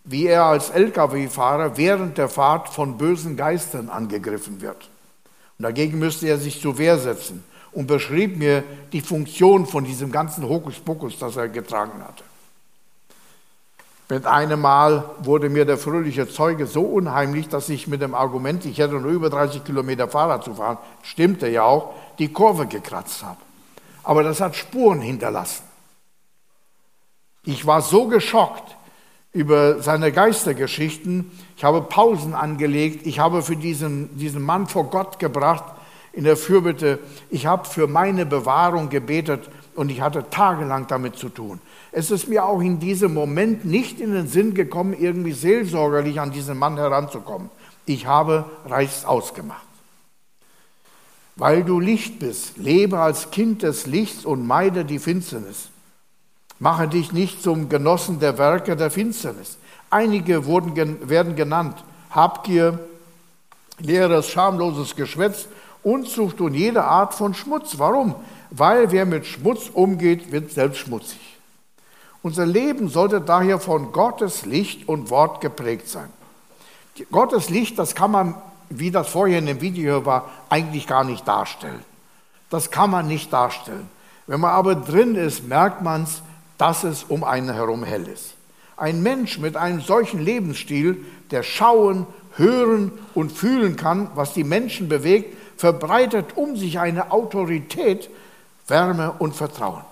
wie 0.03 0.25
er 0.25 0.45
als 0.45 0.71
Lkw-Fahrer 0.71 1.77
während 1.77 2.17
der 2.17 2.27
Fahrt 2.27 2.69
von 2.69 2.97
bösen 2.97 3.37
Geistern 3.37 3.89
angegriffen 3.89 4.62
wird. 4.62 4.89
Und 5.60 5.63
dagegen 5.63 5.99
müsste 5.99 6.27
er 6.27 6.39
sich 6.39 6.60
zur 6.60 6.79
Wehr 6.79 6.97
setzen 6.97 7.43
und 7.71 7.85
beschrieb 7.85 8.35
mir 8.35 8.63
die 8.91 9.01
Funktion 9.01 9.67
von 9.67 9.85
diesem 9.85 10.12
ganzen 10.12 10.49
Hokuspokus, 10.49 11.19
das 11.19 11.37
er 11.37 11.49
getragen 11.49 12.04
hatte. 12.04 12.23
Mit 14.13 14.27
einem 14.27 14.61
Mal 14.61 15.09
wurde 15.23 15.49
mir 15.49 15.65
der 15.65 15.79
fröhliche 15.79 16.29
Zeuge 16.29 16.67
so 16.67 16.81
unheimlich, 16.81 17.47
dass 17.47 17.67
ich 17.69 17.87
mit 17.87 18.03
dem 18.03 18.13
Argument, 18.13 18.63
ich 18.63 18.77
hätte 18.77 18.93
nur 18.93 19.09
über 19.09 19.31
30 19.31 19.63
Kilometer 19.63 20.07
Fahrrad 20.07 20.43
zu 20.43 20.53
fahren, 20.53 20.77
stimmte 21.01 21.47
ja 21.47 21.63
auch, 21.63 21.95
die 22.19 22.31
Kurve 22.31 22.67
gekratzt 22.67 23.23
habe. 23.23 23.39
Aber 24.03 24.21
das 24.21 24.39
hat 24.39 24.55
Spuren 24.55 25.01
hinterlassen. 25.01 25.63
Ich 27.43 27.65
war 27.65 27.81
so 27.81 28.05
geschockt 28.05 28.75
über 29.31 29.81
seine 29.81 30.11
Geistergeschichten. 30.11 31.31
Ich 31.57 31.63
habe 31.63 31.81
Pausen 31.81 32.35
angelegt. 32.35 33.07
Ich 33.07 33.17
habe 33.17 33.41
für 33.41 33.55
diesen, 33.55 34.15
diesen 34.15 34.43
Mann 34.43 34.67
vor 34.67 34.91
Gott 34.91 35.17
gebracht 35.17 35.63
in 36.11 36.23
der 36.23 36.37
Fürbitte. 36.37 36.99
Ich 37.31 37.47
habe 37.47 37.65
für 37.65 37.87
meine 37.87 38.27
Bewahrung 38.27 38.89
gebetet 38.89 39.49
und 39.73 39.89
ich 39.89 40.01
hatte 40.01 40.29
tagelang 40.29 40.85
damit 40.85 41.15
zu 41.15 41.29
tun. 41.29 41.59
Es 41.96 42.10
ist 42.10 42.27
mir 42.27 42.44
auch 42.46 42.60
in 42.60 42.79
diesem 42.79 43.13
Moment 43.13 43.65
nicht 43.65 44.02
in 44.02 44.13
den 44.13 44.27
Sinn 44.27 44.56
gekommen, 44.56 44.96
irgendwie 45.00 45.31
seelsorgerlich 45.31 46.19
an 46.19 46.31
diesen 46.31 46.58
Mann 46.58 46.75
heranzukommen. 46.75 47.52
Ich 47.85 48.08
habe 48.08 48.46
Reichs 48.65 49.06
ausgemacht. 49.06 49.62
Weil 51.35 51.63
du 51.63 51.79
Licht 51.79 52.17
bist, 52.17 52.58
lebe 52.58 53.00
als 53.00 53.29
Kind 53.29 53.62
des 53.62 53.85
Lichts 53.85 54.25
und 54.25 54.48
meide 54.48 54.85
die 54.85 54.98
Finsternis. 54.98 55.69
Mache 56.58 56.87
dich 56.87 57.12
nicht 57.12 57.44
zum 57.44 57.69
Genossen 57.69 58.19
der 58.19 58.39
Werke 58.39 58.75
der 58.75 58.89
Finsternis. 58.89 59.58
Einige 59.91 60.46
wurden, 60.48 61.08
werden 61.08 61.35
genannt. 61.35 61.83
Habgier, 62.10 62.79
leeres, 63.77 64.29
schamloses 64.29 64.96
Geschwätz, 64.96 65.48
Unzucht 65.83 66.41
und 66.41 66.56
jede 66.56 66.85
Art 66.85 67.13
von 67.13 67.35
Schmutz. 67.35 67.77
Warum? 67.77 68.15
Weil 68.50 68.91
wer 68.91 69.06
mit 69.06 69.27
Schmutz 69.27 69.69
umgeht, 69.71 70.31
wird 70.31 70.50
selbst 70.50 70.79
schmutzig. 70.79 71.33
Unser 72.24 72.46
Leben 72.46 72.88
sollte 72.88 73.19
daher 73.19 73.60
von 73.60 73.92
Gottes 73.92 74.46
Licht 74.46 74.88
und 74.88 75.10
Wort 75.10 75.42
geprägt 75.42 75.90
sein. 75.90 76.10
Gottes 77.12 77.50
Licht, 77.50 77.78
das 77.78 77.96
kann 77.96 78.12
man, 78.12 78.36
wie 78.69 78.92
das 78.92 79.10
vorher 79.10 79.40
in 79.40 79.46
dem 79.46 79.60
Video 79.60 80.06
war, 80.06 80.30
eigentlich 80.50 80.88
gar 80.88 81.04
nicht 81.04 81.28
darstellen. 81.28 81.84
Das 82.50 82.71
kann 82.71 82.90
man 82.90 83.08
nicht 83.08 83.34
darstellen. 83.34 83.90
Wenn 84.26 84.40
man 84.40 84.52
aber 84.52 84.76
drin 84.76 85.15
ist, 85.15 85.46
merkt 85.48 85.82
man 85.82 86.04
es, 86.04 86.21
dass 86.58 86.86
es 86.86 87.04
um 87.04 87.26
einen 87.26 87.54
herum 87.54 87.84
hell 87.84 88.08
ist. 88.08 88.36
Ein 88.78 89.04
Mensch 89.04 89.38
mit 89.38 89.58
einem 89.58 89.82
solchen 89.82 90.24
Lebensstil, 90.24 91.04
der 91.30 91.44
schauen, 91.44 92.08
hören 92.38 92.94
und 93.13 93.34
fühlen 93.34 93.76
kann, 93.76 94.10
was 94.15 94.34
die 94.34 94.46
Menschen 94.46 94.88
bewegt, 94.88 95.36
verbreitet 95.60 96.38
um 96.38 96.56
sich 96.56 96.80
eine 96.80 97.12
Autorität, 97.12 98.10
Wärme 98.67 99.13
und 99.19 99.36
Vertrauen. 99.36 99.84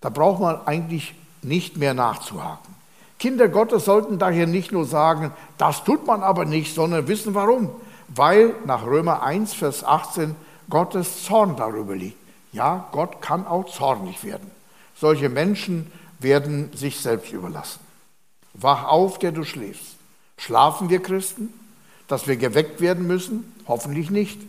Da 0.00 0.10
braucht 0.10 0.40
man 0.40 0.66
eigentlich 0.66 1.14
nicht 1.42 1.76
mehr 1.76 1.94
nachzuhaken. 1.94 2.74
Kinder 3.18 3.48
Gottes 3.48 3.84
sollten 3.84 4.18
daher 4.18 4.46
nicht 4.46 4.70
nur 4.70 4.84
sagen, 4.84 5.32
das 5.56 5.82
tut 5.82 6.06
man 6.06 6.22
aber 6.22 6.44
nicht, 6.44 6.74
sondern 6.74 7.08
wissen 7.08 7.34
warum. 7.34 7.70
Weil 8.08 8.54
nach 8.64 8.86
Römer 8.86 9.22
1, 9.22 9.54
Vers 9.54 9.84
18 9.84 10.36
Gottes 10.70 11.24
Zorn 11.24 11.56
darüber 11.56 11.96
liegt. 11.96 12.16
Ja, 12.52 12.88
Gott 12.92 13.20
kann 13.20 13.46
auch 13.46 13.66
zornig 13.66 14.24
werden. 14.24 14.50
Solche 14.94 15.28
Menschen 15.28 15.90
werden 16.18 16.70
sich 16.74 17.00
selbst 17.00 17.32
überlassen. 17.32 17.80
Wach 18.54 18.84
auf, 18.84 19.18
der 19.18 19.32
du 19.32 19.44
schläfst. 19.44 19.96
Schlafen 20.36 20.88
wir 20.88 21.02
Christen? 21.02 21.52
Dass 22.06 22.26
wir 22.26 22.36
geweckt 22.36 22.80
werden 22.80 23.06
müssen? 23.06 23.52
Hoffentlich 23.66 24.10
nicht. 24.10 24.40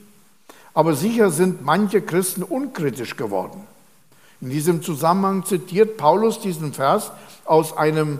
Aber 0.73 0.93
sicher 0.95 1.29
sind 1.29 1.63
manche 1.63 2.01
Christen 2.01 2.43
unkritisch 2.43 3.17
geworden. 3.17 3.67
In 4.41 4.49
diesem 4.49 4.81
Zusammenhang 4.81 5.45
zitiert 5.45 5.97
Paulus 5.97 6.39
diesen 6.39 6.73
Vers 6.73 7.11
aus 7.45 7.75
einem 7.75 8.19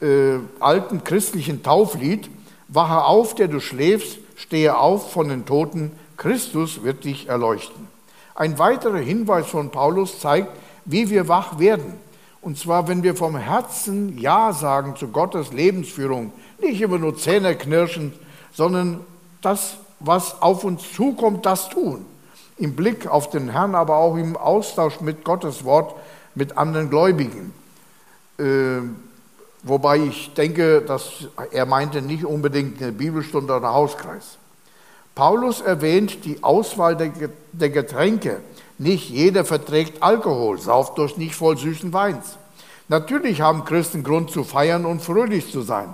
äh, 0.00 0.38
alten 0.58 1.04
christlichen 1.04 1.62
Tauflied. 1.62 2.28
Wache 2.68 3.04
auf, 3.04 3.34
der 3.34 3.48
du 3.48 3.60
schläfst, 3.60 4.18
stehe 4.36 4.76
auf 4.76 5.12
von 5.12 5.28
den 5.28 5.46
Toten, 5.46 5.92
Christus 6.16 6.82
wird 6.82 7.04
dich 7.04 7.28
erleuchten. 7.28 7.86
Ein 8.34 8.58
weiterer 8.58 8.98
Hinweis 8.98 9.46
von 9.46 9.70
Paulus 9.70 10.20
zeigt, 10.20 10.48
wie 10.84 11.10
wir 11.10 11.28
wach 11.28 11.58
werden. 11.58 11.94
Und 12.40 12.58
zwar, 12.58 12.88
wenn 12.88 13.02
wir 13.02 13.14
vom 13.14 13.36
Herzen 13.36 14.18
Ja 14.18 14.52
sagen 14.52 14.96
zu 14.96 15.08
Gottes 15.08 15.52
Lebensführung, 15.52 16.32
nicht 16.60 16.80
immer 16.80 16.98
nur 16.98 17.16
Zähne 17.16 17.54
knirschen, 17.54 18.12
sondern 18.52 19.00
das, 19.42 19.76
was 20.00 20.42
auf 20.42 20.64
uns 20.64 20.92
zukommt, 20.92 21.46
das 21.46 21.68
tun. 21.68 22.04
Im 22.62 22.76
Blick 22.76 23.08
auf 23.08 23.28
den 23.28 23.48
Herrn, 23.48 23.74
aber 23.74 23.96
auch 23.96 24.16
im 24.16 24.36
Austausch 24.36 25.00
mit 25.00 25.24
Gottes 25.24 25.64
Wort, 25.64 25.96
mit 26.36 26.56
anderen 26.56 26.90
Gläubigen. 26.90 27.52
Äh, 28.38 28.82
wobei 29.64 29.98
ich 29.98 30.32
denke, 30.34 30.80
dass 30.80 31.26
er 31.50 31.66
meinte 31.66 32.00
nicht 32.02 32.24
unbedingt 32.24 32.80
eine 32.80 32.92
Bibelstunde 32.92 33.56
oder 33.56 33.74
Hauskreis. 33.74 34.38
Paulus 35.16 35.60
erwähnt 35.60 36.24
die 36.24 36.44
Auswahl 36.44 36.96
der 37.52 37.70
Getränke. 37.70 38.38
Nicht 38.78 39.10
jeder 39.10 39.44
verträgt 39.44 40.00
Alkohol, 40.00 40.60
sauft 40.60 40.98
durch 40.98 41.16
nicht 41.16 41.34
voll 41.34 41.58
süßen 41.58 41.92
Weins. 41.92 42.38
Natürlich 42.86 43.40
haben 43.40 43.64
Christen 43.64 44.04
Grund 44.04 44.30
zu 44.30 44.44
feiern 44.44 44.84
und 44.84 45.02
fröhlich 45.02 45.50
zu 45.50 45.62
sein. 45.62 45.92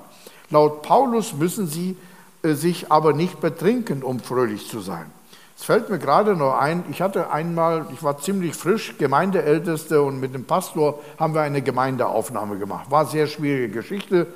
Laut 0.51 0.83
Paulus 0.83 1.33
müssen 1.33 1.67
sie 1.67 1.97
äh, 2.43 2.53
sich 2.53 2.93
aber 2.93 3.15
nicht 3.15 3.41
betrinken, 3.41 4.03
um 4.03 4.21
fröhlich 4.21 4.69
zu 4.69 4.81
sein. 4.81 5.11
Es 5.59 5.65
fällt 5.65 5.91
mir 5.91 5.99
gerade 5.99 6.37
noch 6.37 6.57
ein, 6.57 6.85
ich 6.89 7.03
hatte 7.03 7.33
einmal, 7.33 7.87
ich 7.93 8.03
war 8.05 8.17
ziemlich 8.19 8.55
frisch, 8.55 8.95
Gemeindeälteste 8.97 10.01
und 10.01 10.21
mit 10.21 10.33
dem 10.33 10.45
Pastor 10.45 11.01
haben 11.19 11.35
wir 11.35 11.41
eine 11.41 11.63
Gemeindeaufnahme 11.63 12.59
gemacht. 12.59 12.93
War 12.93 13.07
sehr 13.07 13.27
schwierige 13.27 13.69
Geschichte. 13.69 14.29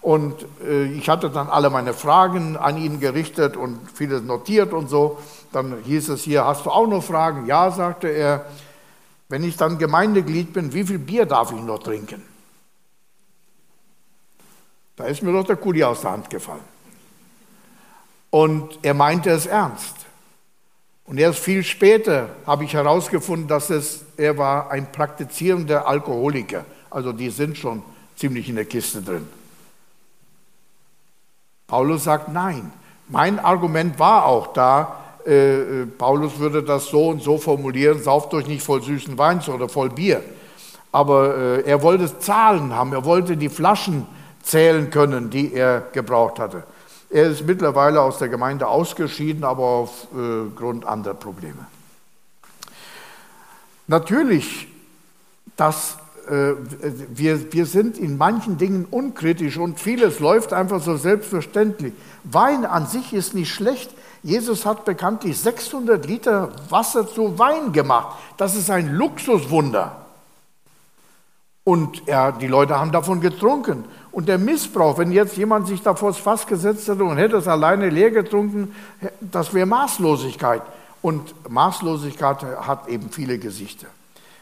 Und 0.00 0.44
äh, 0.64 0.84
ich 0.86 1.08
hatte 1.08 1.30
dann 1.30 1.48
alle 1.48 1.70
meine 1.70 1.94
Fragen 1.94 2.56
an 2.56 2.78
ihn 2.78 2.98
gerichtet 2.98 3.56
und 3.56 3.78
vieles 3.94 4.22
notiert 4.22 4.72
und 4.72 4.90
so. 4.90 5.18
Dann 5.52 5.82
hieß 5.84 6.08
es 6.08 6.24
hier, 6.24 6.44
hast 6.44 6.66
du 6.66 6.70
auch 6.70 6.88
noch 6.88 7.02
Fragen? 7.02 7.46
Ja, 7.46 7.70
sagte 7.70 8.08
er. 8.08 8.46
Wenn 9.28 9.44
ich 9.44 9.56
dann 9.56 9.78
Gemeindeglied 9.78 10.52
bin, 10.52 10.72
wie 10.72 10.84
viel 10.84 10.98
Bier 10.98 11.26
darf 11.26 11.52
ich 11.52 11.60
noch 11.60 11.78
trinken? 11.78 12.22
Da 14.96 15.04
ist 15.04 15.22
mir 15.22 15.32
doch 15.32 15.44
der 15.44 15.56
Kuli 15.56 15.84
aus 15.84 16.00
der 16.00 16.10
Hand 16.10 16.28
gefallen. 16.28 16.60
Und 18.30 18.80
er 18.82 18.94
meinte 18.94 19.30
es 19.30 19.46
ernst. 19.46 20.05
Und 21.06 21.18
erst 21.18 21.38
viel 21.38 21.62
später 21.62 22.30
habe 22.46 22.64
ich 22.64 22.74
herausgefunden, 22.74 23.46
dass 23.46 23.70
es, 23.70 24.04
er 24.16 24.36
war 24.36 24.70
ein 24.70 24.90
praktizierender 24.90 25.86
Alkoholiker. 25.86 26.64
Also 26.90 27.12
die 27.12 27.30
sind 27.30 27.56
schon 27.56 27.82
ziemlich 28.16 28.48
in 28.48 28.56
der 28.56 28.64
Kiste 28.64 29.02
drin. 29.02 29.26
Paulus 31.66 32.04
sagt 32.04 32.32
nein. 32.32 32.72
Mein 33.08 33.38
Argument 33.38 33.98
war 33.98 34.26
auch 34.26 34.52
da, 34.52 34.96
äh, 35.26 35.82
äh, 35.82 35.86
Paulus 35.86 36.38
würde 36.38 36.62
das 36.62 36.86
so 36.86 37.08
und 37.08 37.22
so 37.22 37.38
formulieren, 37.38 38.02
sauft 38.02 38.32
euch 38.34 38.46
nicht 38.46 38.62
voll 38.62 38.82
süßen 38.82 39.18
Weins 39.18 39.48
oder 39.48 39.68
voll 39.68 39.90
Bier. 39.90 40.22
Aber 40.92 41.36
äh, 41.36 41.60
er 41.62 41.82
wollte 41.82 42.18
Zahlen 42.18 42.74
haben, 42.74 42.92
er 42.92 43.04
wollte 43.04 43.36
die 43.36 43.48
Flaschen 43.48 44.06
zählen 44.42 44.90
können, 44.90 45.30
die 45.30 45.52
er 45.52 45.82
gebraucht 45.92 46.38
hatte. 46.38 46.62
Er 47.08 47.30
ist 47.30 47.46
mittlerweile 47.46 48.00
aus 48.00 48.18
der 48.18 48.28
Gemeinde 48.28 48.66
ausgeschieden, 48.66 49.44
aber 49.44 49.62
aufgrund 49.62 50.84
äh, 50.84 50.86
anderer 50.86 51.14
Probleme. 51.14 51.66
Natürlich, 53.86 54.66
dass 55.56 55.96
äh, 56.28 56.54
wir, 57.10 57.52
wir 57.52 57.66
sind 57.66 57.98
in 57.98 58.18
manchen 58.18 58.58
Dingen 58.58 58.86
unkritisch 58.90 59.56
und 59.58 59.78
vieles 59.78 60.18
läuft 60.18 60.52
einfach 60.52 60.82
so 60.82 60.96
selbstverständlich. 60.96 61.92
Wein 62.24 62.64
an 62.64 62.86
sich 62.86 63.12
ist 63.12 63.34
nicht 63.34 63.52
schlecht. 63.52 63.92
Jesus 64.22 64.66
hat 64.66 64.84
bekanntlich 64.84 65.38
600 65.38 66.04
Liter 66.04 66.50
Wasser 66.68 67.06
zu 67.06 67.38
Wein 67.38 67.72
gemacht. 67.72 68.16
Das 68.36 68.56
ist 68.56 68.70
ein 68.70 68.92
Luxuswunder. 68.94 70.04
Und 71.62 72.08
er, 72.08 72.32
die 72.32 72.48
Leute 72.48 72.78
haben 72.78 72.90
davon 72.90 73.20
getrunken. 73.20 73.84
Und 74.16 74.28
der 74.28 74.38
Missbrauch, 74.38 74.96
wenn 74.96 75.12
jetzt 75.12 75.36
jemand 75.36 75.66
sich 75.66 75.82
da 75.82 75.94
vors 75.94 76.16
Fass 76.16 76.46
gesetzt 76.46 76.88
hätte 76.88 77.04
und 77.04 77.18
hätte 77.18 77.36
es 77.36 77.46
alleine 77.46 77.90
leer 77.90 78.10
getrunken, 78.10 78.74
das 79.20 79.52
wäre 79.52 79.66
Maßlosigkeit. 79.66 80.62
Und 81.02 81.34
Maßlosigkeit 81.50 82.42
hat 82.66 82.88
eben 82.88 83.10
viele 83.10 83.38
Gesichter. 83.38 83.88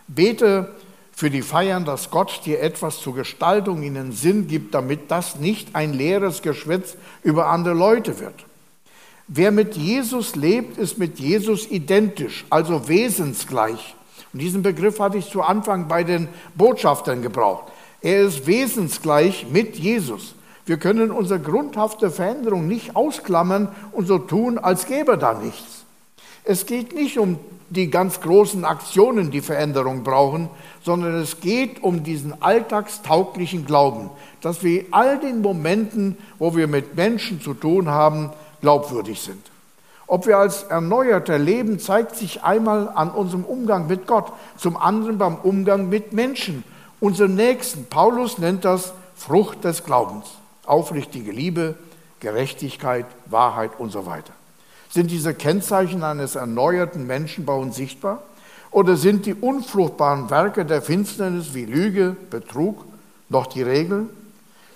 Bete 0.07 0.73
für 1.11 1.29
die 1.29 1.43
Feiern, 1.43 1.85
dass 1.85 2.13
Gott 2.13 2.43
dir 2.45 2.61
etwas 2.61 3.01
zur 3.01 3.17
Gestaltung 3.17 3.83
in 3.83 3.95
den 3.95 4.13
Sinn 4.13 4.47
gibt, 4.47 4.77
damit 4.77 5.11
das 5.11 5.41
nicht 5.41 5.75
ein 5.75 5.93
leeres 5.93 6.41
Geschwätz 6.41 6.97
über 7.25 7.49
andere 7.49 7.75
Leute 7.75 8.21
wird. 8.21 8.45
Wer 9.27 9.51
mit 9.51 9.75
Jesus 9.75 10.37
lebt, 10.37 10.79
ist 10.79 10.99
mit 10.99 11.19
Jesus 11.19 11.69
identisch, 11.69 12.45
also 12.49 12.87
wesensgleich. 12.87 13.97
Und 14.33 14.39
diesen 14.39 14.63
Begriff 14.63 15.01
hatte 15.01 15.19
ich 15.19 15.29
zu 15.31 15.43
Anfang 15.43 15.89
bei 15.89 16.05
den 16.05 16.29
Botschaftern 16.55 17.23
gebraucht. 17.23 17.73
Er 18.05 18.21
ist 18.21 18.47
wesensgleich 18.47 19.47
mit 19.51 19.77
Jesus. 19.77 20.35
Wir 20.67 20.77
können 20.77 21.11
unsere 21.11 21.41
grundhafte 21.41 22.11
Veränderung 22.11 22.69
nicht 22.69 22.97
ausklammern 22.97 23.69
und 23.93 24.07
so 24.07 24.19
tun, 24.19 24.59
als 24.59 24.85
gäbe 24.85 25.17
da 25.17 25.33
nichts. 25.33 25.85
Es 26.45 26.67
geht 26.67 26.95
nicht 26.95 27.19
um 27.19 27.39
die 27.71 27.89
ganz 27.89 28.21
großen 28.21 28.67
Aktionen, 28.67 29.31
die 29.31 29.41
Veränderung 29.41 30.05
brauchen, 30.05 30.51
sondern 30.83 31.15
es 31.15 31.41
geht 31.41 31.83
um 31.83 32.05
diesen 32.05 32.43
alltagstauglichen 32.43 33.65
Glauben, 33.65 34.11
dass 34.43 34.63
wir 34.63 34.85
all 34.91 35.19
den 35.19 35.41
Momenten, 35.41 36.19
wo 36.39 36.55
wir 36.55 36.69
mit 36.69 36.97
Menschen 36.97 37.41
zu 37.41 37.55
tun 37.55 37.89
haben, 37.89 38.35
glaubwürdig 38.61 39.19
sind. 39.23 39.51
Ob 40.07 40.27
wir 40.27 40.37
als 40.37 40.65
Erneuerter 40.65 41.39
leben, 41.39 41.79
zeigt 41.79 42.17
sich 42.17 42.43
einmal 42.43 42.91
an 42.95 43.09
unserem 43.09 43.47
Umgang 43.47 43.87
mit 43.87 44.07
Gott, 44.07 44.31
zum 44.59 44.77
anderen 44.77 45.17
beim 45.17 45.37
Umgang 45.37 45.89
mit 45.89 46.13
Menschen, 46.13 46.65
unseren 47.05 47.35
Nächsten. 47.35 47.85
Paulus 47.85 48.39
nennt 48.39 48.65
das 48.65 48.95
Frucht 49.15 49.63
des 49.63 49.85
Glaubens, 49.85 50.25
aufrichtige 50.65 51.33
Liebe, 51.33 51.75
Gerechtigkeit, 52.21 53.05
Wahrheit 53.27 53.73
und 53.79 53.93
so 53.93 54.07
weiter. 54.07 54.33
Sind 54.89 55.11
diese 55.11 55.35
Kennzeichen 55.35 56.03
eines 56.03 56.35
erneuerten 56.35 57.07
Menschen 57.07 57.45
bei 57.45 57.53
uns 57.53 57.77
sichtbar? 57.77 58.23
Oder 58.71 58.97
sind 58.97 59.27
die 59.27 59.35
unfruchtbaren 59.35 60.31
Werke 60.31 60.65
der 60.65 60.81
Finsternis 60.81 61.53
wie 61.53 61.67
Lüge, 61.67 62.17
Betrug 62.31 62.87
noch 63.29 63.49
die 63.49 63.63
Regel? 63.63 64.09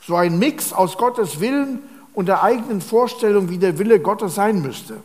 So 0.06 0.14
ein 0.14 0.38
Mix 0.38 0.74
aus 0.74 0.98
Gottes 0.98 1.40
Willen 1.40 1.78
und 2.12 2.26
der 2.26 2.42
eigenen 2.42 2.82
Vorstellung, 2.82 3.48
wie 3.48 3.58
der 3.58 3.78
Wille 3.78 4.00
Gottes 4.00 4.34
sein 4.34 4.60
müsste. 4.60 4.98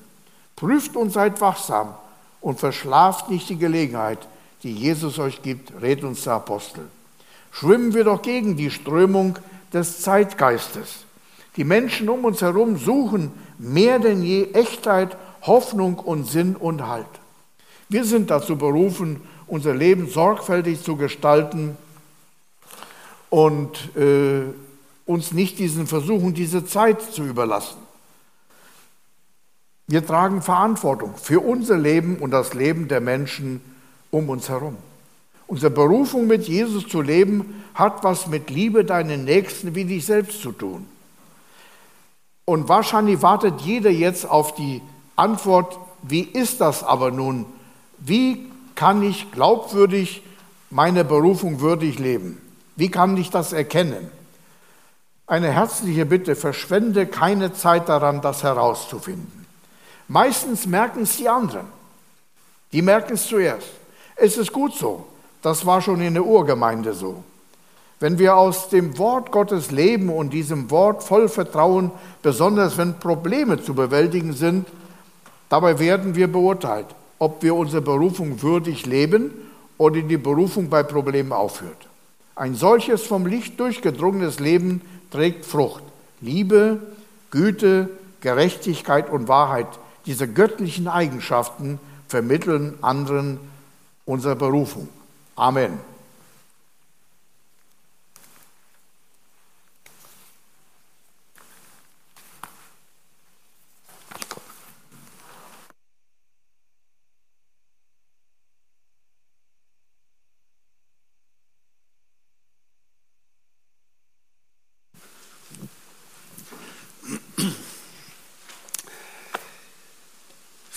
Prüft 0.57 0.97
und 0.97 1.11
seid 1.11 1.39
wachsam 1.39 1.93
und 2.41 2.59
verschlaft 2.59 3.29
nicht 3.29 3.47
die 3.47 3.57
Gelegenheit, 3.57 4.19
die 4.61 4.73
Jesus 4.73 5.19
euch 5.19 5.41
gibt, 5.41 5.71
rät 5.81 6.03
uns 6.03 6.25
der 6.25 6.33
Apostel. 6.33 6.83
Schwimmen 7.53 7.93
wir 7.93 8.03
doch 8.03 8.23
gegen 8.23 8.57
die 8.57 8.71
Strömung 8.71 9.37
des 9.71 10.01
Zeitgeistes. 10.01 11.05
Die 11.55 11.63
Menschen 11.63 12.09
um 12.09 12.25
uns 12.25 12.41
herum 12.41 12.77
suchen 12.77 13.31
mehr 13.59 13.99
denn 13.99 14.23
je 14.23 14.51
Echtheit, 14.53 15.15
Hoffnung 15.43 15.99
und 15.99 16.25
Sinn 16.25 16.55
und 16.55 16.87
Halt. 16.87 17.05
Wir 17.89 18.05
sind 18.05 18.31
dazu 18.31 18.57
berufen, 18.57 19.21
unser 19.45 19.75
Leben 19.75 20.09
sorgfältig 20.09 20.81
zu 20.81 20.95
gestalten 20.95 21.77
und 23.29 23.95
äh, 23.95 24.45
uns 25.05 25.31
nicht 25.31 25.59
diesen 25.59 25.85
Versuchen, 25.85 26.33
diese 26.33 26.65
Zeit 26.65 27.01
zu 27.01 27.23
überlassen. 27.23 27.77
Wir 29.85 30.03
tragen 30.03 30.41
Verantwortung 30.41 31.15
für 31.17 31.39
unser 31.39 31.77
Leben 31.77 32.17
und 32.17 32.31
das 32.31 32.55
Leben 32.55 32.87
der 32.87 33.01
Menschen 33.01 33.61
um 34.09 34.29
uns 34.29 34.49
herum. 34.49 34.77
Unsere 35.53 35.69
Berufung 35.69 36.25
mit 36.25 36.47
Jesus 36.47 36.87
zu 36.87 36.99
leben 36.99 37.63
hat 37.75 38.03
was 38.03 38.25
mit 38.25 38.49
Liebe 38.49 38.83
deinen 38.85 39.23
Nächsten 39.23 39.75
wie 39.75 39.85
dich 39.85 40.03
selbst 40.03 40.41
zu 40.41 40.51
tun. 40.51 40.87
Und 42.43 42.69
wahrscheinlich 42.69 43.21
wartet 43.21 43.61
jeder 43.61 43.91
jetzt 43.91 44.27
auf 44.27 44.55
die 44.55 44.81
Antwort, 45.15 45.77
wie 46.01 46.21
ist 46.21 46.59
das 46.59 46.83
aber 46.83 47.11
nun? 47.11 47.45
Wie 47.99 48.49
kann 48.73 49.03
ich 49.03 49.31
glaubwürdig 49.31 50.23
meine 50.71 51.05
Berufung 51.05 51.59
würdig 51.59 51.99
leben? 51.99 52.41
Wie 52.75 52.89
kann 52.89 53.15
ich 53.15 53.29
das 53.29 53.53
erkennen? 53.53 54.09
Eine 55.27 55.51
herzliche 55.51 56.07
Bitte, 56.07 56.35
verschwende 56.35 57.05
keine 57.05 57.53
Zeit 57.53 57.89
daran, 57.89 58.21
das 58.21 58.41
herauszufinden. 58.41 59.45
Meistens 60.07 60.65
merken 60.65 61.03
es 61.03 61.17
die 61.17 61.29
anderen. 61.29 61.67
Die 62.71 62.81
merken 62.81 63.13
es 63.13 63.27
zuerst. 63.27 63.69
Es 64.15 64.35
ist 64.35 64.51
gut 64.51 64.73
so. 64.73 65.05
Das 65.43 65.65
war 65.65 65.81
schon 65.81 66.01
in 66.01 66.15
der 66.15 66.25
Urgemeinde 66.25 66.93
so. 66.93 67.23
Wenn 67.99 68.17
wir 68.17 68.35
aus 68.35 68.69
dem 68.69 68.97
Wort 68.97 69.31
Gottes 69.31 69.71
leben 69.71 70.09
und 70.09 70.31
diesem 70.31 70.71
Wort 70.71 71.03
voll 71.03 71.29
Vertrauen, 71.29 71.91
besonders 72.21 72.77
wenn 72.77 72.99
Probleme 72.99 73.61
zu 73.61 73.75
bewältigen 73.75 74.33
sind, 74.33 74.67
dabei 75.49 75.79
werden 75.79 76.15
wir 76.15 76.31
beurteilt, 76.31 76.87
ob 77.19 77.43
wir 77.43 77.55
unsere 77.55 77.81
Berufung 77.81 78.41
würdig 78.41 78.85
leben 78.85 79.31
oder 79.77 80.01
die 80.01 80.17
Berufung 80.17 80.69
bei 80.69 80.81
Problemen 80.81 81.33
aufhört. 81.33 81.87
Ein 82.35 82.55
solches 82.55 83.03
vom 83.03 83.25
Licht 83.25 83.59
durchgedrungenes 83.59 84.39
Leben 84.39 84.81
trägt 85.11 85.45
Frucht. 85.45 85.83
Liebe, 86.21 86.79
Güte, 87.31 87.89
Gerechtigkeit 88.21 89.09
und 89.09 89.27
Wahrheit, 89.27 89.67
diese 90.05 90.27
göttlichen 90.27 90.87
Eigenschaften 90.87 91.79
vermitteln 92.07 92.75
anderen 92.81 93.39
unsere 94.05 94.35
Berufung. 94.35 94.87
Amen. 95.35 95.79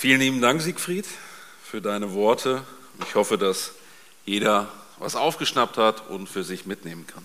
Vielen 0.07 0.21
lieben 0.21 0.41
Dank, 0.41 0.63
Siegfried, 0.63 1.07
für 1.65 1.81
deine 1.81 2.13
Worte. 2.13 2.63
Ich 3.09 3.15
hoffe, 3.15 3.39
dass 3.39 3.73
jeder 4.27 4.69
was 4.99 5.15
aufgeschnappt 5.17 5.79
hat 5.79 6.09
und 6.09 6.29
für 6.29 6.45
sich 6.45 6.67
mitnehmen 6.67 7.07
kann. 7.07 7.25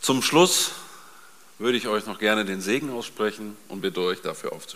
Zum 0.00 0.22
Schluss 0.22 0.72
würde 1.58 1.78
ich 1.78 1.86
euch 1.86 2.06
noch 2.06 2.18
gerne 2.18 2.44
den 2.44 2.60
Segen 2.60 2.90
aussprechen 2.90 3.56
und 3.68 3.80
bitte 3.80 4.00
euch 4.00 4.20
dafür 4.20 4.52
aufzustehen. 4.52 4.70